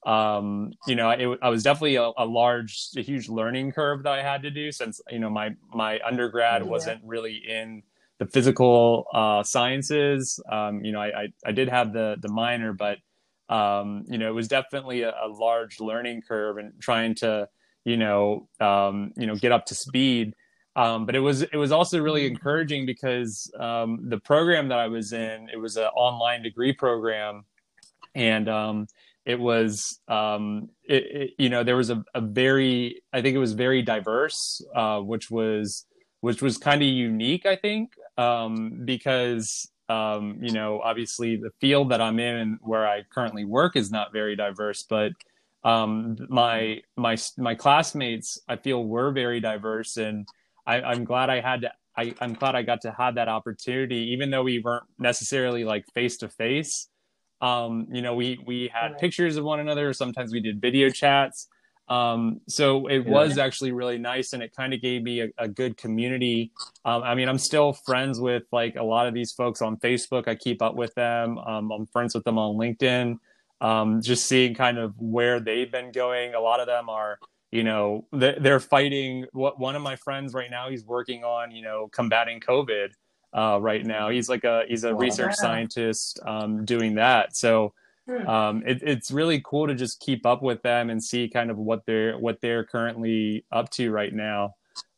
um, 0.05 0.74
you 0.86 0.95
know, 0.95 1.10
it, 1.12 1.39
I 1.41 1.48
was 1.48 1.63
definitely 1.63 1.95
a, 1.95 2.12
a, 2.17 2.25
large, 2.25 2.89
a 2.98 3.01
huge 3.01 3.29
learning 3.29 3.72
curve 3.72 4.03
that 4.03 4.12
I 4.12 4.22
had 4.22 4.41
to 4.43 4.51
do 4.51 4.74
since, 4.74 5.00
you 5.10 5.19
know, 5.19 5.29
my, 5.29 5.55
my 5.74 6.01
undergrad 6.05 6.62
yeah. 6.62 6.67
wasn't 6.67 7.01
really 7.05 7.36
in, 7.36 7.84
the 8.17 8.25
physical 8.25 9.07
uh, 9.13 9.43
sciences. 9.43 10.39
Um, 10.50 10.84
you 10.84 10.91
know, 10.91 11.01
I, 11.01 11.07
I, 11.07 11.27
I 11.45 11.51
did 11.51 11.69
have 11.69 11.93
the 11.93 12.15
the 12.22 12.29
minor, 12.29 12.74
but 12.74 13.00
um, 13.50 14.06
you 14.08 14.18
know, 14.18 14.28
it 14.28 14.34
was 14.34 14.48
definitely 14.48 15.02
a, 15.02 15.12
a, 15.12 15.28
large 15.28 15.80
learning 15.80 16.24
curve 16.28 16.58
and 16.58 16.74
trying 16.82 17.16
to 17.16 17.48
you 17.84 17.98
know 17.98 18.48
um, 18.60 19.12
you 19.16 19.28
know 19.28 19.36
get 19.36 19.52
up 19.52 19.66
to 19.68 19.75
speed. 19.75 20.34
Um, 20.75 21.06
but 21.06 21.16
it 21.16 21.20
was 21.20 21.44
it 21.44 21.56
was 21.56 21.72
also 21.72 22.00
really 22.00 22.25
encouraging 22.25 22.86
because 22.86 23.50
um, 23.58 24.10
the 24.10 24.20
program 24.20 24.70
that 24.70 24.80
I 24.80 24.88
was 24.88 25.14
in 25.14 25.48
it 25.54 25.58
was 25.58 25.78
an 25.78 25.86
online 25.96 26.44
degree 26.44 26.74
program, 26.74 27.46
and 28.14 28.50
um, 28.50 28.88
it 29.25 29.40
was 29.40 30.00
um, 30.08 30.70
it, 30.84 31.04
it, 31.04 31.32
you 31.38 31.50
know 31.50 31.64
there 31.64 31.78
was 31.78 31.92
a, 31.92 32.04
a, 32.14 32.22
very 32.22 33.04
I 33.14 33.22
think 33.22 33.36
it 33.36 33.40
was 33.40 33.54
very 33.54 33.84
diverse, 33.84 34.62
uh, 34.75 35.00
which 35.00 35.30
was 35.30 35.86
which 36.22 36.42
was 36.42 36.58
kind 36.58 36.82
of 36.82 36.88
unique 36.88 37.46
I 37.46 37.56
think 37.56 37.92
um, 38.18 38.82
because 38.86 39.70
um, 39.89 40.39
you 40.42 40.51
know 40.51 40.82
obviously 40.82 41.36
the 41.36 41.51
field 41.62 41.92
that 41.92 42.01
I'm 42.01 42.20
in 42.20 42.36
and 42.36 42.58
where 42.62 42.88
I 42.88 43.04
currently 43.13 43.46
work 43.46 43.75
is 43.75 43.92
not 43.92 44.12
very 44.13 44.36
diverse, 44.36 44.84
but 44.84 45.12
um, 45.65 46.15
my 46.30 46.82
my 46.96 47.18
my 47.38 47.56
classmates 47.56 48.39
I 48.48 48.56
feel 48.56 48.86
were 48.86 49.12
very 49.12 49.39
diverse, 49.39 49.98
and 49.98 50.27
I, 50.65 50.82
I'm 50.82 51.04
glad 51.04 51.30
I 51.30 51.42
had 51.42 51.62
to. 51.62 51.72
I, 51.98 52.13
I'm 52.22 52.34
glad 52.34 52.56
I 52.56 52.62
got 52.62 52.82
to 52.82 52.92
have 52.92 53.15
that 53.15 53.30
opportunity, 53.30 54.12
even 54.12 54.30
though 54.30 54.44
we 54.44 54.60
weren't 54.60 54.84
necessarily 55.00 55.63
like 55.63 55.86
face 55.94 56.18
to 56.18 56.30
face. 56.30 56.89
Um, 57.42 57.88
you 57.92 58.01
know, 58.01 58.13
we 58.13 58.39
we 58.46 58.70
had 58.72 58.92
right. 58.92 59.00
pictures 59.00 59.38
of 59.38 59.44
one 59.44 59.60
another. 59.60 59.92
Sometimes 59.92 60.32
we 60.32 60.39
did 60.39 60.62
video 60.62 60.89
chats. 60.89 61.48
Um, 61.88 62.42
so 62.48 62.88
it 62.88 63.06
yeah. 63.06 63.12
was 63.12 63.38
actually 63.38 63.72
really 63.72 63.98
nice 63.98 64.34
and 64.34 64.42
it 64.42 64.56
kind 64.56 64.74
of 64.74 64.82
gave 64.82 65.04
me 65.04 65.22
a, 65.22 65.27
a 65.38 65.48
good 65.48 65.77
community. 65.77 66.51
Um, 66.84 67.04
I 67.04 67.15
mean, 67.15 67.30
I'm 67.30 67.38
still 67.38 67.74
friends 67.74 68.20
with 68.20 68.44
like 68.51 68.75
a 68.75 68.84
lot 68.84 69.08
of 69.08 69.13
these 69.13 69.32
folks 69.32 69.62
on 69.62 69.77
Facebook. 69.77 70.27
I 70.27 70.36
keep 70.36 70.62
up 70.62 70.75
with 70.75 70.94
them. 70.96 71.38
Um, 71.38 71.72
I'm 71.72 71.86
friends 71.88 72.15
with 72.15 72.24
them 72.24 72.38
on 72.38 72.56
LinkedIn. 72.56 73.18
Um, 73.62 74.01
just 74.01 74.27
seeing 74.27 74.54
kind 74.54 74.77
of 74.77 74.94
where 75.00 75.39
they've 75.39 75.72
been 75.72 75.92
going. 75.92 76.34
A 76.34 76.39
lot 76.39 76.60
of 76.60 76.68
them 76.68 76.89
are, 76.89 77.20
you 77.51 77.63
know, 77.63 78.06
they're 78.12 78.60
fighting. 78.60 79.25
What 79.32 79.60
one 79.60 79.75
of 79.75 79.82
my 79.82 79.96
friends 79.96 80.34
right 80.34 80.51
now, 80.51 80.70
he's 80.70 80.84
working 80.84 81.24
on, 81.24 81.51
you 81.51 81.62
know, 81.62 81.88
combating 81.92 82.39
COVID 82.42 82.89
uh, 83.34 83.60
right 83.62 83.86
now. 83.86 84.10
He's 84.10 84.27
like 84.27 84.44
a 84.44 84.63
he's 84.68 84.84
a 84.84 84.94
wow. 84.94 85.00
research 85.00 85.36
scientist 85.36 86.20
um, 86.25 86.65
doing 86.65 86.96
that. 86.96 87.36
So 87.36 87.74
Hmm. 88.07 88.27
Um, 88.27 88.63
it, 88.65 88.81
it's 88.83 89.12
really 89.12 89.41
cool 89.43 89.67
to 89.67 89.74
just 89.74 90.00
keep 90.00 90.25
up 90.25 90.43
with 90.43 90.62
them 90.62 90.89
and 90.89 91.03
see 91.03 91.27
kind 91.27 91.50
of 91.50 91.57
what 91.57 91.85
they're 91.85 92.17
what 92.17 92.39
they're 92.41 92.63
currently 92.63 93.45
up 93.51 93.69
to 93.71 93.91
right 93.91 94.13
now. 94.13 94.55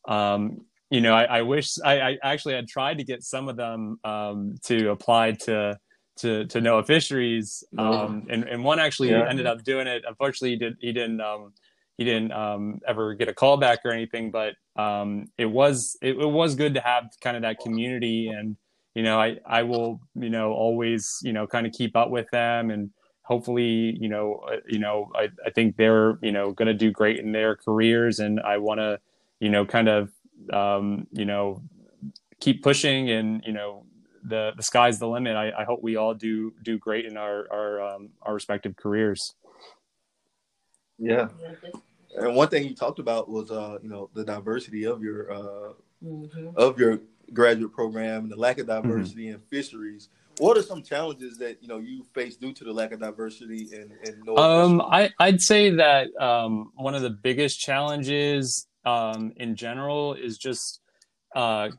Um, 0.08 0.66
you 0.90 1.02
know, 1.02 1.14
I, 1.14 1.24
I 1.24 1.42
wish 1.42 1.78
I, 1.84 2.00
I, 2.02 2.18
actually 2.24 2.54
had 2.56 2.68
tried 2.68 2.98
to 2.98 3.04
get 3.04 3.24
some 3.24 3.50
of 3.50 3.58
them 3.58 4.00
um, 4.04 4.56
to 4.66 4.92
apply 4.92 5.34
to 5.44 5.78
to 6.18 6.46
to 6.46 6.60
NOAA 6.60 6.86
Fisheries, 6.86 7.64
um, 7.78 8.26
and 8.30 8.44
and 8.44 8.64
one 8.64 8.80
actually 8.80 9.12
yeah. 9.12 9.28
ended 9.30 9.46
up 9.46 9.64
doing 9.64 9.88
it. 9.88 10.04
Unfortunately, 10.08 10.52
he 10.52 10.56
did 10.58 10.78
he 10.80 10.92
didn't 10.92 11.22
um, 11.22 11.54
he 11.98 12.04
didn't 12.04 12.32
um, 12.32 12.80
ever 12.88 13.14
get 13.14 13.30
a 13.30 13.34
call 13.34 13.58
back 13.58 13.80
or 13.86 13.92
anything. 13.92 14.32
But 14.32 14.56
um, 14.76 15.28
it 15.38 15.46
was 15.46 15.98
it, 16.02 16.18
it 16.18 16.30
was 16.30 16.56
good 16.56 16.74
to 16.74 16.82
have 16.82 17.06
kind 17.22 17.38
of 17.38 17.44
that 17.44 17.60
community 17.60 18.30
and 18.30 18.58
you 18.98 19.04
know, 19.04 19.22
I, 19.22 19.38
I 19.46 19.62
will, 19.62 20.02
you 20.16 20.32
know, 20.32 20.54
always, 20.54 21.20
you 21.22 21.32
know, 21.32 21.46
kind 21.46 21.68
of 21.68 21.72
keep 21.72 21.96
up 21.96 22.10
with 22.10 22.28
them 22.32 22.72
and 22.72 22.90
hopefully, 23.28 23.98
you 24.00 24.08
know, 24.08 24.36
uh, 24.50 24.56
you 24.66 24.80
know, 24.80 25.12
I, 25.14 25.28
I 25.46 25.50
think 25.50 25.76
they're, 25.76 26.18
you 26.22 26.32
know, 26.32 26.54
going 26.54 26.70
to 26.70 26.74
do 26.74 26.92
great 26.92 27.20
in 27.20 27.34
their 27.34 27.58
careers 27.58 28.20
and 28.20 28.40
I 28.40 28.58
want 28.58 28.80
to, 28.80 29.02
you 29.42 29.50
know, 29.50 29.66
kind 29.66 29.90
of, 29.90 30.12
um, 30.54 31.08
you 31.12 31.26
know, 31.26 31.62
keep 32.40 32.64
pushing 32.64 33.10
and, 33.10 33.44
you 33.46 33.52
know, 33.52 33.84
the, 34.24 34.54
the 34.56 34.64
sky's 34.64 34.98
the 34.98 35.10
limit. 35.10 35.36
I, 35.36 35.52
I 35.62 35.66
hope 35.66 35.84
we 35.84 35.98
all 35.98 36.14
do, 36.14 36.54
do 36.64 36.78
great 36.78 37.06
in 37.06 37.18
our, 37.18 37.48
our, 37.52 37.82
um, 37.82 38.10
our 38.22 38.34
respective 38.34 38.78
careers. 38.78 39.36
Yeah. 40.98 41.28
And 42.16 42.34
one 42.34 42.48
thing 42.48 42.64
you 42.64 42.76
talked 42.76 43.00
about 43.00 43.30
was, 43.30 43.52
uh, 43.52 43.78
you 43.84 43.90
know, 43.90 44.10
the 44.14 44.24
diversity 44.24 44.86
of 44.86 45.04
your, 45.04 45.34
uh, 45.34 45.74
mm-hmm. 46.02 46.48
of 46.56 46.80
your 46.80 47.02
graduate 47.34 47.74
program 47.74 48.24
and 48.24 48.32
the 48.32 48.38
lack 48.38 48.58
of 48.58 48.68
mm-hmm. 48.68 48.88
diversity 48.88 49.26
mm-hmm. 49.26 49.36
in 49.36 49.42
fisheries. 49.50 50.08
What 50.40 50.58
are 50.58 50.62
some 50.62 50.84
challenges 50.84 51.38
that 51.40 51.62
you 51.62 51.68
know 51.68 51.78
you 51.78 52.06
face 52.14 52.38
due 52.38 52.54
to 52.54 52.64
the 52.64 52.72
lack 52.72 52.92
of 52.92 53.00
diversity 53.00 53.70
in, 53.72 53.92
in 54.06 54.38
um, 54.38 54.82
I, 54.82 55.10
I'd 55.20 55.42
say 55.42 55.72
that 55.72 56.10
um, 56.20 56.72
one 56.76 56.94
of 56.94 57.02
the 57.02 57.10
biggest 57.10 57.60
challenges 57.60 58.68
um, 58.86 59.34
in 59.38 59.56
general 59.56 60.14
is 60.14 60.38
just 60.38 60.80
uh, 61.36 61.70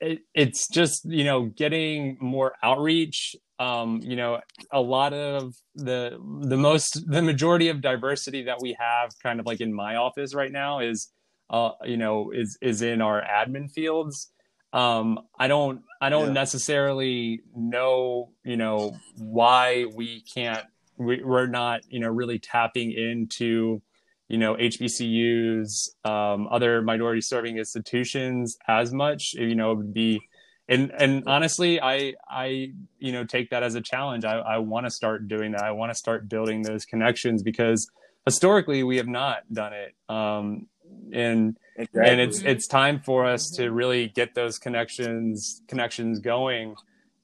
it, 0.00 0.20
it's 0.34 0.68
just 0.68 1.04
you 1.04 1.24
know 1.24 1.46
getting 1.46 2.16
more 2.20 2.54
outreach. 2.62 3.34
Um, 3.58 4.00
you 4.02 4.16
know, 4.16 4.40
a 4.70 4.80
lot 4.80 5.12
of 5.12 5.54
the 5.74 6.18
the 6.42 6.56
most 6.56 7.10
the 7.10 7.22
majority 7.22 7.68
of 7.68 7.80
diversity 7.80 8.44
that 8.44 8.58
we 8.60 8.76
have, 8.78 9.10
kind 9.22 9.40
of 9.40 9.46
like 9.46 9.60
in 9.60 9.72
my 9.72 9.96
office 9.96 10.34
right 10.34 10.52
now, 10.52 10.80
is 10.80 11.10
uh, 11.50 11.72
you 11.84 11.96
know 11.96 12.30
is 12.30 12.56
is 12.60 12.82
in 12.82 13.00
our 13.00 13.22
admin 13.22 13.70
fields 13.70 14.30
um, 14.72 15.20
I 15.38 15.48
don't 15.48 15.82
I 16.00 16.08
don't 16.08 16.28
yeah. 16.28 16.32
necessarily 16.32 17.42
know 17.54 18.30
you 18.44 18.56
know 18.56 18.96
why 19.16 19.86
we 19.94 20.20
can't 20.22 20.64
we, 20.98 21.22
we're 21.22 21.46
not 21.46 21.82
you 21.88 22.00
know 22.00 22.08
really 22.08 22.38
tapping 22.38 22.92
into 22.92 23.82
you 24.28 24.38
know 24.38 24.54
HBCUs, 24.54 25.90
um, 26.04 26.48
other 26.50 26.82
minority 26.82 27.20
serving 27.20 27.58
institutions 27.58 28.56
as 28.66 28.92
much. 28.92 29.34
You 29.34 29.54
know, 29.54 29.72
it 29.72 29.76
would 29.76 29.94
be 29.94 30.20
and 30.68 30.90
and 30.98 31.24
honestly 31.26 31.80
i 31.80 32.14
i 32.28 32.72
you 32.98 33.12
know 33.12 33.24
take 33.24 33.50
that 33.50 33.62
as 33.62 33.74
a 33.74 33.80
challenge 33.80 34.24
i, 34.24 34.38
I 34.38 34.58
want 34.58 34.86
to 34.86 34.90
start 34.90 35.28
doing 35.28 35.52
that 35.52 35.62
i 35.62 35.70
want 35.70 35.90
to 35.90 35.94
start 35.94 36.28
building 36.28 36.62
those 36.62 36.84
connections 36.84 37.42
because 37.42 37.88
historically 38.24 38.82
we 38.82 38.96
have 38.96 39.08
not 39.08 39.42
done 39.52 39.72
it 39.72 39.94
um 40.08 40.66
and 41.12 41.56
exactly. 41.78 42.10
and 42.10 42.20
it's 42.20 42.42
it's 42.42 42.66
time 42.66 43.00
for 43.00 43.24
us 43.24 43.50
to 43.50 43.70
really 43.70 44.08
get 44.08 44.34
those 44.34 44.58
connections 44.58 45.62
connections 45.68 46.18
going 46.18 46.74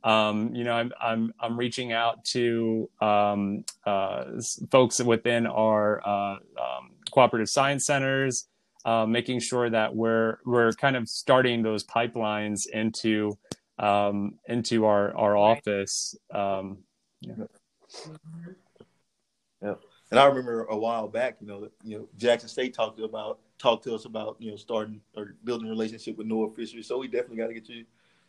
um, 0.04 0.54
you 0.54 0.64
know, 0.64 0.72
I'm 0.72 0.92
I'm 1.00 1.32
I'm 1.38 1.56
reaching 1.56 1.92
out 1.92 2.24
to 2.26 2.90
um, 3.00 3.64
uh, 3.86 4.24
folks 4.70 5.00
within 5.00 5.46
our 5.46 6.06
uh, 6.06 6.36
um, 6.60 6.90
cooperative 7.12 7.48
science 7.48 7.86
centers, 7.86 8.48
uh, 8.84 9.06
making 9.06 9.40
sure 9.40 9.70
that 9.70 9.94
we're 9.94 10.38
we're 10.44 10.72
kind 10.72 10.96
of 10.96 11.08
starting 11.08 11.62
those 11.62 11.84
pipelines 11.84 12.66
into 12.68 13.38
um, 13.78 14.38
into 14.46 14.86
our 14.86 15.16
our 15.16 15.36
office. 15.36 16.16
Um, 16.34 16.78
yeah. 17.20 17.34
yeah, 19.62 19.74
and 20.10 20.18
I 20.18 20.24
remember 20.24 20.64
a 20.64 20.76
while 20.76 21.06
back, 21.06 21.36
you 21.40 21.46
know, 21.46 21.68
you 21.84 21.98
know, 21.98 22.08
Jackson 22.16 22.48
State 22.48 22.74
talked 22.74 22.98
about 22.98 23.38
talked 23.62 23.84
to 23.84 23.94
us 23.94 24.04
about 24.04 24.36
you 24.40 24.50
know 24.50 24.56
starting 24.56 25.00
or 25.16 25.34
building 25.44 25.68
a 25.68 25.70
relationship 25.70 26.18
with 26.18 26.26
NOAA 26.26 26.54
Fisheries. 26.56 26.88
So 26.88 26.98
we 26.98 27.06
definitely 27.06 27.38
got 27.38 27.46
to 27.46 27.54
get 27.54 27.68
you, 27.68 27.76
you 27.76 27.86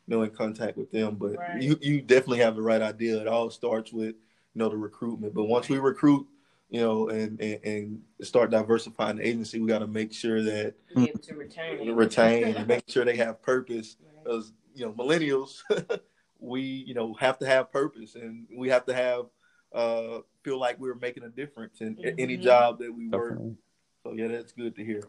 know, 0.08 0.22
in 0.22 0.30
contact 0.30 0.78
with 0.78 0.92
them. 0.92 1.16
But 1.16 1.38
right. 1.38 1.62
you 1.62 1.78
you 1.82 2.02
definitely 2.02 2.40
have 2.40 2.56
the 2.56 2.62
right 2.62 2.82
idea. 2.82 3.20
It 3.20 3.28
all 3.28 3.50
starts 3.50 3.92
with 3.92 4.16
you 4.16 4.60
know 4.60 4.70
the 4.70 4.78
recruitment. 4.78 5.34
But 5.34 5.46
once 5.46 5.68
we 5.70 5.80
recruit 5.80 6.28
you 6.74 6.82
know, 6.82 7.10
and, 7.10 7.40
and, 7.40 7.60
and 7.64 8.02
start 8.24 8.50
diversifying 8.50 9.18
the 9.18 9.28
agency, 9.28 9.60
we 9.60 9.68
got 9.68 9.80
to 9.80 9.88
make 9.88 10.12
sure 10.12 10.42
that 10.42 10.74
be 10.96 11.14
to 11.22 11.36
retain, 11.36 11.92
retain, 11.96 12.44
and 12.46 12.68
make 12.68 12.84
sure 12.88 13.06
they 13.06 13.16
have 13.16 13.44
purpose. 13.44 13.96
Because 14.24 14.54
you 14.74 14.84
know, 14.84 14.92
millennials, 14.94 15.62
we 16.40 16.62
you 16.62 16.96
know 16.96 17.14
have 17.14 17.38
to 17.40 17.46
have 17.46 17.72
purpose, 17.72 18.16
and 18.16 18.48
we 18.58 18.70
have 18.70 18.88
to 18.88 18.94
have 18.94 19.26
uh, 19.72 20.22
feel 20.42 20.60
like 20.60 20.80
we're 20.80 20.96
making 20.96 21.24
a 21.24 21.30
difference 21.30 21.82
in 21.82 21.96
mm-hmm. 21.96 22.16
any 22.18 22.38
job 22.38 22.80
that 22.80 22.92
we 22.92 23.08
work. 23.08 23.34
Definitely. 23.34 23.58
So 24.04 24.14
yeah, 24.14 24.28
that's 24.30 24.52
good 24.52 24.76
to 24.76 24.84
hear. 24.84 25.04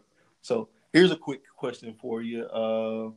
So 0.45 0.69
here's 0.93 1.11
a 1.11 1.15
quick 1.15 1.41
question 1.57 1.95
for 1.99 2.21
you. 2.21 2.43
Uh, 2.45 3.09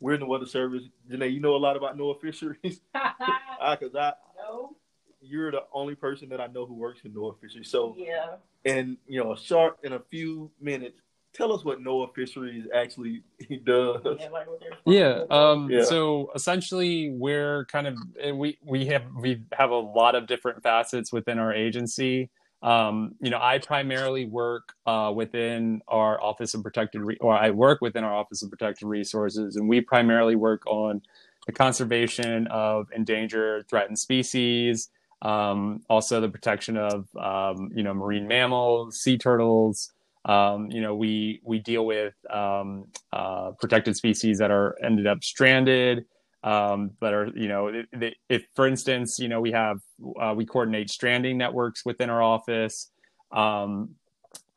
we're 0.00 0.14
in 0.14 0.20
the 0.20 0.26
weather 0.26 0.46
service. 0.46 0.84
Janae, 1.10 1.32
you 1.32 1.40
know 1.40 1.54
a 1.54 1.58
lot 1.58 1.76
about 1.76 1.98
NOAA 1.98 2.20
fisheries? 2.20 2.80
Because 2.92 3.94
I, 3.98 4.12
no 4.36 4.76
you're 5.20 5.50
the 5.50 5.64
only 5.72 5.94
person 5.94 6.28
that 6.28 6.40
I 6.40 6.46
know 6.46 6.66
who 6.66 6.74
works 6.74 7.00
in 7.04 7.12
NOAA 7.12 7.40
Fisheries. 7.40 7.68
So 7.68 7.94
yeah, 7.98 8.36
and 8.64 8.96
you 9.06 9.22
know, 9.22 9.32
a 9.32 9.38
short 9.38 9.78
in 9.82 9.94
a 9.94 10.00
few 10.10 10.50
minutes, 10.60 11.00
tell 11.32 11.52
us 11.52 11.64
what 11.64 11.80
NOAA 11.80 12.14
Fisheries 12.14 12.66
actually 12.74 13.22
does. 13.64 14.18
Yeah, 14.20 14.28
like 14.28 14.46
yeah, 14.86 15.22
um, 15.30 15.70
yeah. 15.70 15.84
So 15.84 16.30
essentially, 16.34 17.10
we're 17.10 17.64
kind 17.66 17.86
of 17.86 17.96
we 18.36 18.58
we 18.64 18.86
have 18.86 19.04
we 19.18 19.42
have 19.52 19.70
a 19.70 19.76
lot 19.78 20.14
of 20.14 20.26
different 20.26 20.62
facets 20.62 21.12
within 21.12 21.38
our 21.38 21.52
agency. 21.52 22.30
Um, 22.66 23.14
you 23.20 23.30
know, 23.30 23.38
I 23.40 23.58
primarily 23.58 24.26
work 24.26 24.74
uh, 24.86 25.12
within 25.14 25.82
our 25.86 26.20
Office 26.20 26.52
of 26.52 26.64
Protected, 26.64 27.00
Re- 27.00 27.16
or 27.20 27.32
I 27.32 27.50
work 27.50 27.80
within 27.80 28.02
our 28.02 28.12
Office 28.12 28.42
of 28.42 28.50
Protected 28.50 28.88
Resources, 28.88 29.54
and 29.54 29.68
we 29.68 29.80
primarily 29.80 30.34
work 30.34 30.66
on 30.66 31.00
the 31.46 31.52
conservation 31.52 32.48
of 32.48 32.88
endangered, 32.92 33.68
threatened 33.68 34.00
species, 34.00 34.90
um, 35.22 35.82
also 35.88 36.20
the 36.20 36.28
protection 36.28 36.76
of 36.76 37.06
um, 37.16 37.70
you 37.72 37.84
know 37.84 37.94
marine 37.94 38.26
mammals, 38.26 39.00
sea 39.00 39.16
turtles. 39.16 39.92
Um, 40.24 40.68
you 40.68 40.80
know 40.80 40.96
we 40.96 41.40
we 41.44 41.60
deal 41.60 41.86
with 41.86 42.14
um, 42.28 42.86
uh, 43.12 43.52
protected 43.60 43.96
species 43.96 44.38
that 44.38 44.50
are 44.50 44.76
ended 44.82 45.06
up 45.06 45.22
stranded. 45.22 46.04
Um, 46.46 46.92
that 47.00 47.12
are 47.12 47.26
you 47.34 47.48
know 47.48 47.72
if, 47.92 48.14
if, 48.28 48.44
for 48.54 48.68
instance 48.68 49.18
you 49.18 49.26
know 49.26 49.40
we 49.40 49.50
have 49.50 49.78
uh, 50.20 50.32
we 50.36 50.46
coordinate 50.46 50.90
stranding 50.90 51.36
networks 51.36 51.84
within 51.84 52.08
our 52.08 52.22
office. 52.22 52.92
Um, 53.32 53.96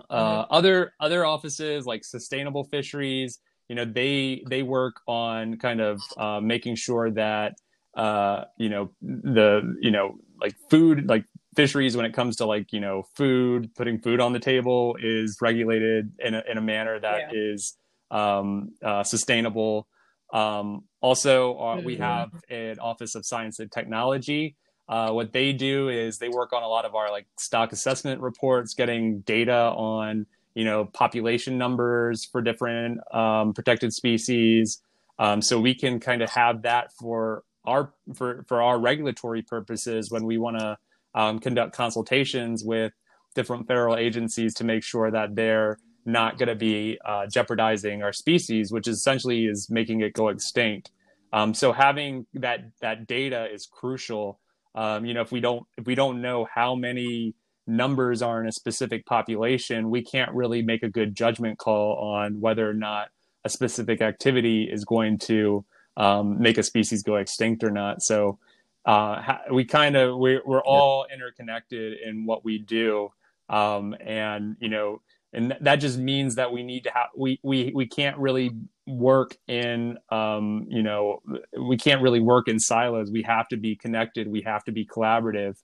uh, 0.07 0.43
mm-hmm. 0.43 0.53
Other 0.53 0.93
other 0.99 1.25
offices 1.25 1.87
like 1.87 2.03
sustainable 2.03 2.63
fisheries, 2.63 3.39
you 3.69 3.75
know 3.75 3.85
they 3.85 4.43
they 4.47 4.61
work 4.61 5.01
on 5.07 5.57
kind 5.57 5.81
of 5.81 5.99
uh, 6.15 6.39
making 6.39 6.75
sure 6.75 7.09
that 7.11 7.55
uh, 7.95 8.45
you 8.57 8.69
know 8.69 8.91
the 9.01 9.75
you 9.81 9.89
know 9.89 10.19
like 10.39 10.55
food 10.69 11.09
like 11.09 11.25
fisheries 11.55 11.97
when 11.97 12.05
it 12.05 12.13
comes 12.13 12.35
to 12.35 12.45
like 12.45 12.71
you 12.71 12.79
know 12.79 13.03
food 13.15 13.73
putting 13.75 13.99
food 13.99 14.19
on 14.19 14.33
the 14.33 14.39
table 14.39 14.95
is 15.01 15.37
regulated 15.41 16.11
in 16.19 16.35
a, 16.35 16.43
in 16.49 16.57
a 16.57 16.61
manner 16.61 16.99
that 16.99 17.33
yeah. 17.33 17.39
is 17.53 17.77
um, 18.11 18.69
uh, 18.83 19.03
sustainable 19.03 19.87
um, 20.31 20.83
also 21.01 21.57
uh, 21.57 21.81
we 21.83 21.97
have 21.97 22.29
an 22.49 22.79
office 22.79 23.15
of 23.15 23.25
science 23.25 23.59
and 23.59 23.71
technology. 23.71 24.55
Uh, 24.87 25.11
what 25.11 25.33
they 25.33 25.53
do 25.53 25.89
is 25.89 26.17
they 26.17 26.29
work 26.29 26.51
on 26.51 26.63
a 26.63 26.67
lot 26.67 26.85
of 26.85 26.95
our 26.95 27.11
like 27.11 27.27
stock 27.37 27.71
assessment 27.71 28.21
reports 28.21 28.73
getting 28.73 29.21
data 29.21 29.53
on 29.53 30.25
you 30.55 30.65
know 30.65 30.85
population 30.85 31.57
numbers 31.57 32.25
for 32.25 32.41
different 32.41 32.99
um, 33.13 33.53
protected 33.53 33.93
species. 33.93 34.81
Um, 35.19 35.41
so 35.41 35.59
we 35.59 35.75
can 35.75 35.99
kind 35.99 36.21
of 36.21 36.29
have 36.31 36.63
that 36.63 36.91
for 36.93 37.43
our 37.65 37.93
for 38.15 38.43
for 38.47 38.61
our 38.61 38.79
regulatory 38.79 39.41
purposes 39.41 40.09
when 40.09 40.25
we 40.25 40.37
want 40.37 40.59
to 40.59 40.77
um, 41.13 41.39
conduct 41.39 41.75
consultations 41.75 42.63
with 42.63 42.93
different 43.35 43.67
federal 43.67 43.95
agencies 43.95 44.53
to 44.55 44.63
make 44.63 44.83
sure 44.83 45.11
that 45.11 45.35
they're 45.35 45.77
not 46.05 46.37
going 46.37 46.49
to 46.49 46.55
be 46.55 46.97
uh, 47.05 47.27
jeopardizing 47.27 48.03
our 48.03 48.13
species, 48.13 48.71
which 48.71 48.87
essentially 48.87 49.45
is 49.45 49.69
making 49.69 50.01
it 50.01 50.13
go 50.13 50.29
extinct. 50.29 50.91
Um, 51.31 51.53
so 51.53 51.71
having 51.71 52.25
that 52.33 52.71
that 52.81 53.07
data 53.07 53.47
is 53.53 53.67
crucial. 53.67 54.39
Um, 54.75 55.05
you 55.05 55.13
know, 55.13 55.21
if 55.21 55.31
we 55.31 55.39
don't 55.39 55.65
if 55.77 55.85
we 55.85 55.95
don't 55.95 56.21
know 56.21 56.47
how 56.53 56.75
many 56.75 57.35
numbers 57.67 58.21
are 58.21 58.41
in 58.41 58.47
a 58.47 58.51
specific 58.51 59.05
population, 59.05 59.89
we 59.89 60.01
can't 60.01 60.31
really 60.31 60.61
make 60.61 60.83
a 60.83 60.89
good 60.89 61.15
judgment 61.15 61.57
call 61.59 61.97
on 61.97 62.41
whether 62.41 62.67
or 62.67 62.73
not 62.73 63.09
a 63.45 63.49
specific 63.49 64.01
activity 64.01 64.63
is 64.63 64.85
going 64.85 65.17
to 65.19 65.63
um, 65.97 66.41
make 66.41 66.57
a 66.57 66.63
species 66.63 67.03
go 67.03 67.15
extinct 67.15 67.63
or 67.63 67.71
not. 67.71 68.01
So 68.01 68.39
uh, 68.85 69.37
we 69.51 69.65
kind 69.65 69.95
of 69.95 70.17
we're, 70.17 70.41
we're 70.45 70.63
all 70.63 71.05
interconnected 71.13 71.97
in 72.03 72.25
what 72.25 72.43
we 72.43 72.57
do, 72.57 73.09
um, 73.49 73.95
and 73.99 74.55
you 74.59 74.69
know, 74.69 75.01
and 75.33 75.55
that 75.61 75.75
just 75.77 75.97
means 75.97 76.35
that 76.35 76.51
we 76.51 76.63
need 76.63 76.83
to 76.85 76.91
have 76.91 77.07
we 77.15 77.39
we 77.43 77.71
we 77.75 77.87
can't 77.87 78.17
really 78.17 78.51
work 78.87 79.37
in 79.47 79.97
um, 80.09 80.65
you 80.69 80.81
know 80.81 81.21
we 81.59 81.77
can't 81.77 82.01
really 82.01 82.19
work 82.19 82.47
in 82.47 82.59
silos. 82.59 83.11
We 83.11 83.21
have 83.23 83.47
to 83.49 83.57
be 83.57 83.75
connected. 83.75 84.27
We 84.27 84.41
have 84.41 84.63
to 84.65 84.71
be 84.71 84.85
collaborative. 84.85 85.57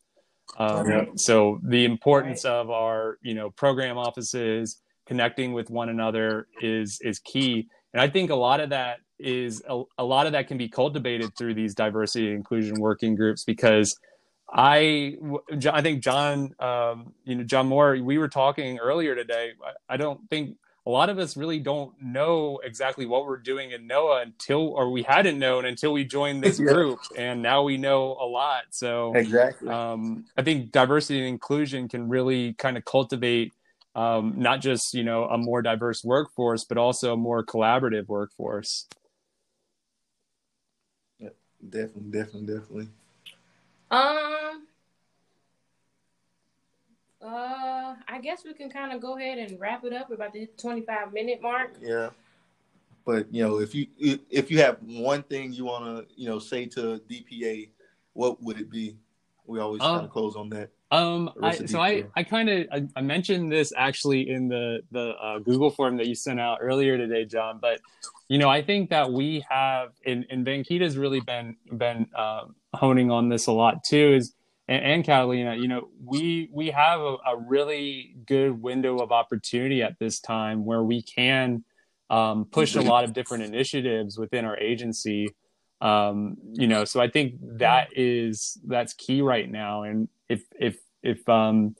Um, 0.57 0.89
yeah. 0.89 1.05
So 1.15 1.59
the 1.63 1.85
importance 1.85 2.45
right. 2.45 2.51
of 2.51 2.69
our 2.69 3.17
you 3.21 3.33
know 3.33 3.49
program 3.51 3.97
offices 3.97 4.81
connecting 5.07 5.53
with 5.53 5.69
one 5.69 5.89
another 5.89 6.47
is 6.61 6.99
is 7.01 7.19
key, 7.19 7.67
and 7.93 8.01
I 8.01 8.07
think 8.07 8.29
a 8.29 8.35
lot 8.35 8.59
of 8.59 8.69
that 8.69 8.99
is 9.17 9.63
a, 9.67 9.81
a 9.97 10.03
lot 10.03 10.27
of 10.27 10.33
that 10.33 10.47
can 10.47 10.57
be 10.57 10.67
cultivated 10.67 11.35
through 11.37 11.53
these 11.53 11.73
diversity 11.73 12.27
and 12.27 12.35
inclusion 12.35 12.79
working 12.79 13.15
groups 13.15 13.43
because 13.43 13.97
I 14.55 15.17
I 15.71 15.81
think 15.81 16.01
John 16.01 16.55
um, 16.59 17.13
you 17.25 17.35
know 17.35 17.43
John 17.43 17.67
Moore 17.67 17.97
we 18.01 18.17
were 18.17 18.29
talking 18.29 18.79
earlier 18.79 19.13
today 19.13 19.51
I, 19.63 19.93
I 19.93 19.97
don't 19.97 20.21
think 20.29 20.57
a 20.87 20.89
lot 20.89 21.09
of 21.09 21.17
us 21.17 21.35
really 21.35 21.59
don't 21.59 21.93
know 21.99 22.59
exactly 22.63 23.05
what 23.05 23.25
we're 23.25 23.37
doing 23.37 23.71
in 23.71 23.87
NOAA 23.87 24.21
until, 24.21 24.67
or 24.69 24.91
we 24.91 25.01
hadn't 25.01 25.39
known 25.39 25.65
until 25.65 25.91
we 25.91 26.05
joined 26.05 26.43
this 26.43 26.59
group, 26.73 26.99
and 27.17 27.41
now 27.41 27.63
we 27.63 27.77
know 27.77 28.15
a 28.21 28.25
lot. 28.25 28.65
So 28.69 29.13
exactly, 29.15 29.69
um, 29.69 30.25
I 30.37 30.43
think 30.43 30.71
diversity 30.71 31.19
and 31.19 31.27
inclusion 31.27 31.87
can 31.87 32.07
really 32.07 32.53
kind 32.53 32.77
of 32.77 32.85
cultivate 32.85 33.53
um, 33.95 34.35
not 34.37 34.61
just 34.61 34.93
you 34.93 35.03
know 35.03 35.25
a 35.25 35.37
more 35.37 35.61
diverse 35.61 36.03
workforce, 36.03 36.65
but 36.65 36.77
also 36.77 37.13
a 37.13 37.17
more 37.17 37.43
collaborative 37.43 38.07
workforce. 38.07 38.87
Definitely, 41.67 42.11
definitely, 42.11 42.53
definitely. 42.53 42.87
Um. 43.89 44.67
Uh, 47.25 47.95
I 48.15 48.19
guess 48.19 48.45
we 48.45 48.53
can 48.53 48.69
kind 48.69 48.93
of 48.93 49.01
go 49.01 49.17
ahead 49.17 49.37
and 49.39 49.59
wrap 49.59 49.83
it 49.83 49.91
up 49.91 50.09
about 50.09 50.31
the 50.31 50.47
twenty-five 50.57 51.11
minute 51.11 51.41
mark. 51.41 51.75
Yeah, 51.81 52.11
but 53.05 53.27
you 53.33 53.43
know, 53.43 53.59
if 53.59 53.75
you 53.75 53.87
if 53.99 54.49
you 54.49 54.59
have 54.59 54.77
one 54.81 55.21
thing 55.23 55.51
you 55.51 55.65
want 55.65 55.83
to 55.83 56.15
you 56.15 56.29
know 56.29 56.39
say 56.39 56.65
to 56.67 57.01
DPA, 57.09 57.71
what 58.13 58.41
would 58.41 58.57
it 58.57 58.71
be? 58.71 58.95
We 59.45 59.59
always 59.59 59.81
um, 59.81 59.95
kind 59.95 60.05
of 60.05 60.11
close 60.11 60.37
on 60.37 60.47
that. 60.51 60.69
Um, 60.91 61.29
I, 61.43 61.65
so 61.65 61.81
I, 61.81 62.05
I 62.15 62.23
kind 62.23 62.49
of 62.49 62.67
I, 62.71 62.87
I, 62.95 63.01
mentioned 63.01 63.51
this 63.51 63.73
actually 63.75 64.29
in 64.29 64.47
the 64.47 64.79
the 64.91 65.09
uh, 65.21 65.39
Google 65.39 65.69
form 65.69 65.97
that 65.97 66.07
you 66.07 66.15
sent 66.15 66.39
out 66.39 66.59
earlier 66.61 66.97
today, 66.97 67.25
John. 67.25 67.59
But 67.61 67.81
you 68.29 68.37
know, 68.37 68.47
I 68.47 68.61
think 68.61 68.91
that 68.91 69.11
we 69.11 69.43
have, 69.49 69.89
and, 70.05 70.25
and 70.29 70.45
Vankita's 70.45 70.97
really 70.97 71.19
been 71.19 71.57
been 71.69 72.07
uh, 72.15 72.45
honing 72.73 73.11
on 73.11 73.27
this 73.27 73.47
a 73.47 73.51
lot 73.51 73.83
too. 73.83 74.13
Is 74.13 74.33
and, 74.67 74.83
and 74.83 75.03
Catalina, 75.03 75.55
you 75.55 75.67
know, 75.67 75.89
we 76.03 76.49
we 76.51 76.71
have 76.71 76.99
a, 76.99 77.17
a, 77.25 77.37
really 77.37 78.15
good 78.25 78.61
window 78.61 78.99
of 78.99 79.11
opportunity 79.11 79.83
at 79.83 79.99
this 79.99 80.19
time 80.19 80.65
where 80.65 80.83
we 80.83 81.01
can 81.01 81.63
um, 82.09 82.45
push 82.45 82.75
a 82.75 82.81
lot 82.81 83.03
of 83.03 83.13
different 83.13 83.43
initiatives 83.43 84.17
within 84.17 84.45
our 84.45 84.57
agency. 84.57 85.27
Um, 85.81 86.37
you 86.53 86.67
know, 86.67 86.85
so 86.85 86.99
I 86.99 87.09
think 87.09 87.35
that 87.57 87.89
is 87.95 88.59
that's 88.65 88.93
key 88.93 89.21
right 89.21 89.49
now. 89.49 89.83
And 89.83 90.07
if 90.29 90.43
if 90.59 90.77
if 91.03 91.27
um 91.29 91.75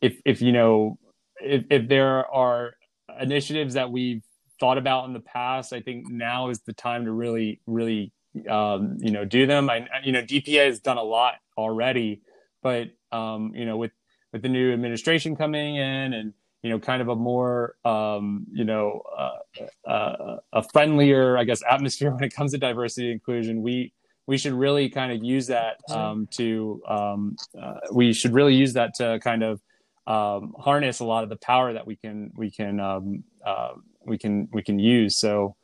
if 0.00 0.18
if 0.24 0.40
you 0.40 0.52
know 0.52 0.98
if 1.42 1.64
if 1.70 1.88
there 1.88 2.26
are 2.30 2.74
initiatives 3.20 3.74
that 3.74 3.90
we've 3.90 4.22
thought 4.58 4.78
about 4.78 5.06
in 5.06 5.12
the 5.12 5.20
past, 5.20 5.72
I 5.72 5.80
think 5.82 6.08
now 6.08 6.48
is 6.48 6.60
the 6.60 6.72
time 6.72 7.04
to 7.04 7.12
really 7.12 7.60
really 7.66 8.12
um, 8.48 8.96
you 9.00 9.10
know 9.10 9.24
do 9.24 9.46
them. 9.46 9.70
I 9.70 9.86
you 10.04 10.12
know 10.12 10.22
DPA 10.22 10.66
has 10.66 10.80
done 10.80 10.98
a 10.98 11.02
lot 11.02 11.34
already, 11.56 12.22
but 12.62 12.88
um, 13.12 13.52
you 13.54 13.64
know 13.64 13.76
with 13.76 13.92
with 14.32 14.42
the 14.42 14.48
new 14.48 14.72
administration 14.72 15.36
coming 15.36 15.76
in 15.76 16.12
and 16.12 16.34
you 16.62 16.70
know 16.70 16.78
kind 16.78 17.02
of 17.02 17.08
a 17.08 17.16
more 17.16 17.76
um, 17.84 18.46
you 18.52 18.64
know 18.64 19.02
uh, 19.16 19.88
uh, 19.88 20.36
a 20.52 20.62
friendlier 20.72 21.38
I 21.38 21.44
guess 21.44 21.62
atmosphere 21.68 22.10
when 22.14 22.24
it 22.24 22.34
comes 22.34 22.52
to 22.52 22.58
diversity 22.58 23.06
and 23.06 23.14
inclusion, 23.14 23.62
we 23.62 23.92
we 24.26 24.38
should 24.38 24.54
really 24.54 24.88
kind 24.88 25.12
of 25.12 25.22
use 25.22 25.46
that 25.46 25.78
um, 25.88 26.26
to 26.32 26.82
um, 26.88 27.36
uh, 27.60 27.74
we 27.92 28.12
should 28.12 28.32
really 28.32 28.54
use 28.54 28.72
that 28.72 28.94
to 28.94 29.20
kind 29.22 29.42
of 29.42 29.60
um, 30.06 30.54
harness 30.58 31.00
a 31.00 31.04
lot 31.04 31.24
of 31.24 31.30
the 31.30 31.36
power 31.36 31.72
that 31.72 31.86
we 31.86 31.96
can 31.96 32.32
we 32.36 32.50
can 32.50 32.80
um, 32.80 33.24
uh, 33.44 33.74
we 34.06 34.16
can 34.18 34.48
we 34.52 34.62
can 34.62 34.78
use. 34.78 35.18
So, 35.18 35.56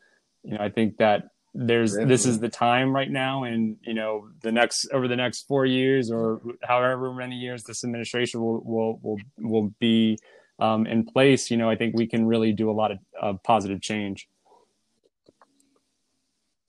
you 0.42 0.52
know, 0.52 0.58
I 0.60 0.68
think 0.68 0.98
that 0.98 1.24
there's 1.54 1.92
Definitely. 1.92 2.14
this 2.14 2.26
is 2.26 2.40
the 2.40 2.48
time 2.48 2.94
right 2.94 3.10
now, 3.10 3.44
and 3.44 3.76
you 3.82 3.94
know, 3.94 4.28
the 4.42 4.52
next 4.52 4.88
over 4.92 5.06
the 5.06 5.16
next 5.16 5.46
four 5.46 5.66
years 5.66 6.10
or 6.10 6.40
however 6.62 7.12
many 7.12 7.36
years 7.36 7.64
this 7.64 7.84
administration 7.84 8.40
will 8.40 8.60
will 8.64 8.98
will, 9.02 9.18
will 9.38 9.74
be 9.78 10.18
um, 10.58 10.86
in 10.86 11.04
place. 11.04 11.50
You 11.50 11.58
know, 11.58 11.68
I 11.68 11.76
think 11.76 11.96
we 11.96 12.06
can 12.06 12.26
really 12.26 12.52
do 12.52 12.70
a 12.70 12.72
lot 12.72 12.92
of 12.92 12.98
uh, 13.20 13.32
positive 13.44 13.82
change. 13.82 14.28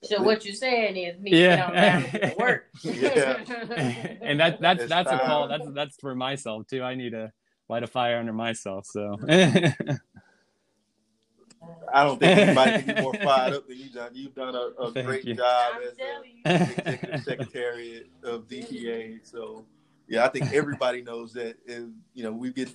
So 0.04 0.22
what 0.22 0.44
you're 0.44 0.54
saying 0.54 0.98
is 0.98 1.18
me 1.20 1.32
yeah. 1.32 2.34
work. 2.38 2.66
yeah. 2.84 3.42
and 4.22 4.40
that 4.40 4.60
that's 4.60 4.82
it's 4.82 4.90
that's 4.90 5.10
time. 5.10 5.20
a 5.20 5.26
call. 5.26 5.48
That's 5.48 5.66
that's 5.74 5.96
for 6.02 6.14
myself 6.14 6.68
too. 6.68 6.84
I 6.84 6.96
need 6.96 7.12
to 7.12 7.32
light 7.70 7.84
a 7.84 7.88
fire 7.88 8.18
under 8.20 8.34
myself. 8.34 8.86
So 8.86 9.18
I 11.94 12.04
don't 12.04 12.20
think 12.20 12.38
anybody 12.38 12.84
can 12.84 12.96
be 12.96 13.02
more 13.02 13.14
fired 13.14 13.54
up 13.54 13.68
than 13.68 13.78
you, 13.78 13.90
John. 13.90 14.10
You've 14.14 14.34
done 14.34 14.56
a, 14.56 14.82
a 14.82 15.04
great 15.04 15.26
you. 15.26 15.36
job 15.36 15.74
I'm 15.76 15.84
as 15.84 15.96
the 15.96 16.84
executive 16.84 17.24
secretary 17.24 18.10
of 18.24 18.48
DPA. 18.48 19.20
So 19.24 19.66
yeah, 20.08 20.26
I 20.26 20.30
think 20.30 20.52
everybody 20.54 21.02
knows 21.02 21.34
that. 21.34 21.56
If, 21.66 21.84
you 22.14 22.24
know, 22.24 22.32
we 22.32 22.52
get 22.52 22.70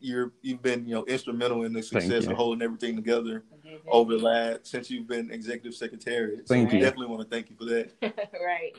you're 0.00 0.32
you've 0.42 0.62
been 0.62 0.86
you 0.86 0.94
know 0.94 1.04
instrumental 1.04 1.64
in 1.64 1.72
the 1.72 1.82
success 1.82 2.26
of 2.26 2.32
holding 2.32 2.62
everything 2.62 2.96
together 2.96 3.44
over 3.88 4.16
the 4.16 4.22
last 4.22 4.66
since 4.66 4.90
you've 4.90 5.06
been 5.06 5.30
executive 5.30 5.74
secretary. 5.74 6.38
So 6.38 6.54
thank 6.54 6.70
we 6.70 6.78
you. 6.78 6.84
definitely 6.84 7.06
want 7.06 7.22
to 7.22 7.28
thank 7.28 7.50
you 7.50 7.56
for 7.56 7.64
that. 7.66 7.92
right. 8.44 8.72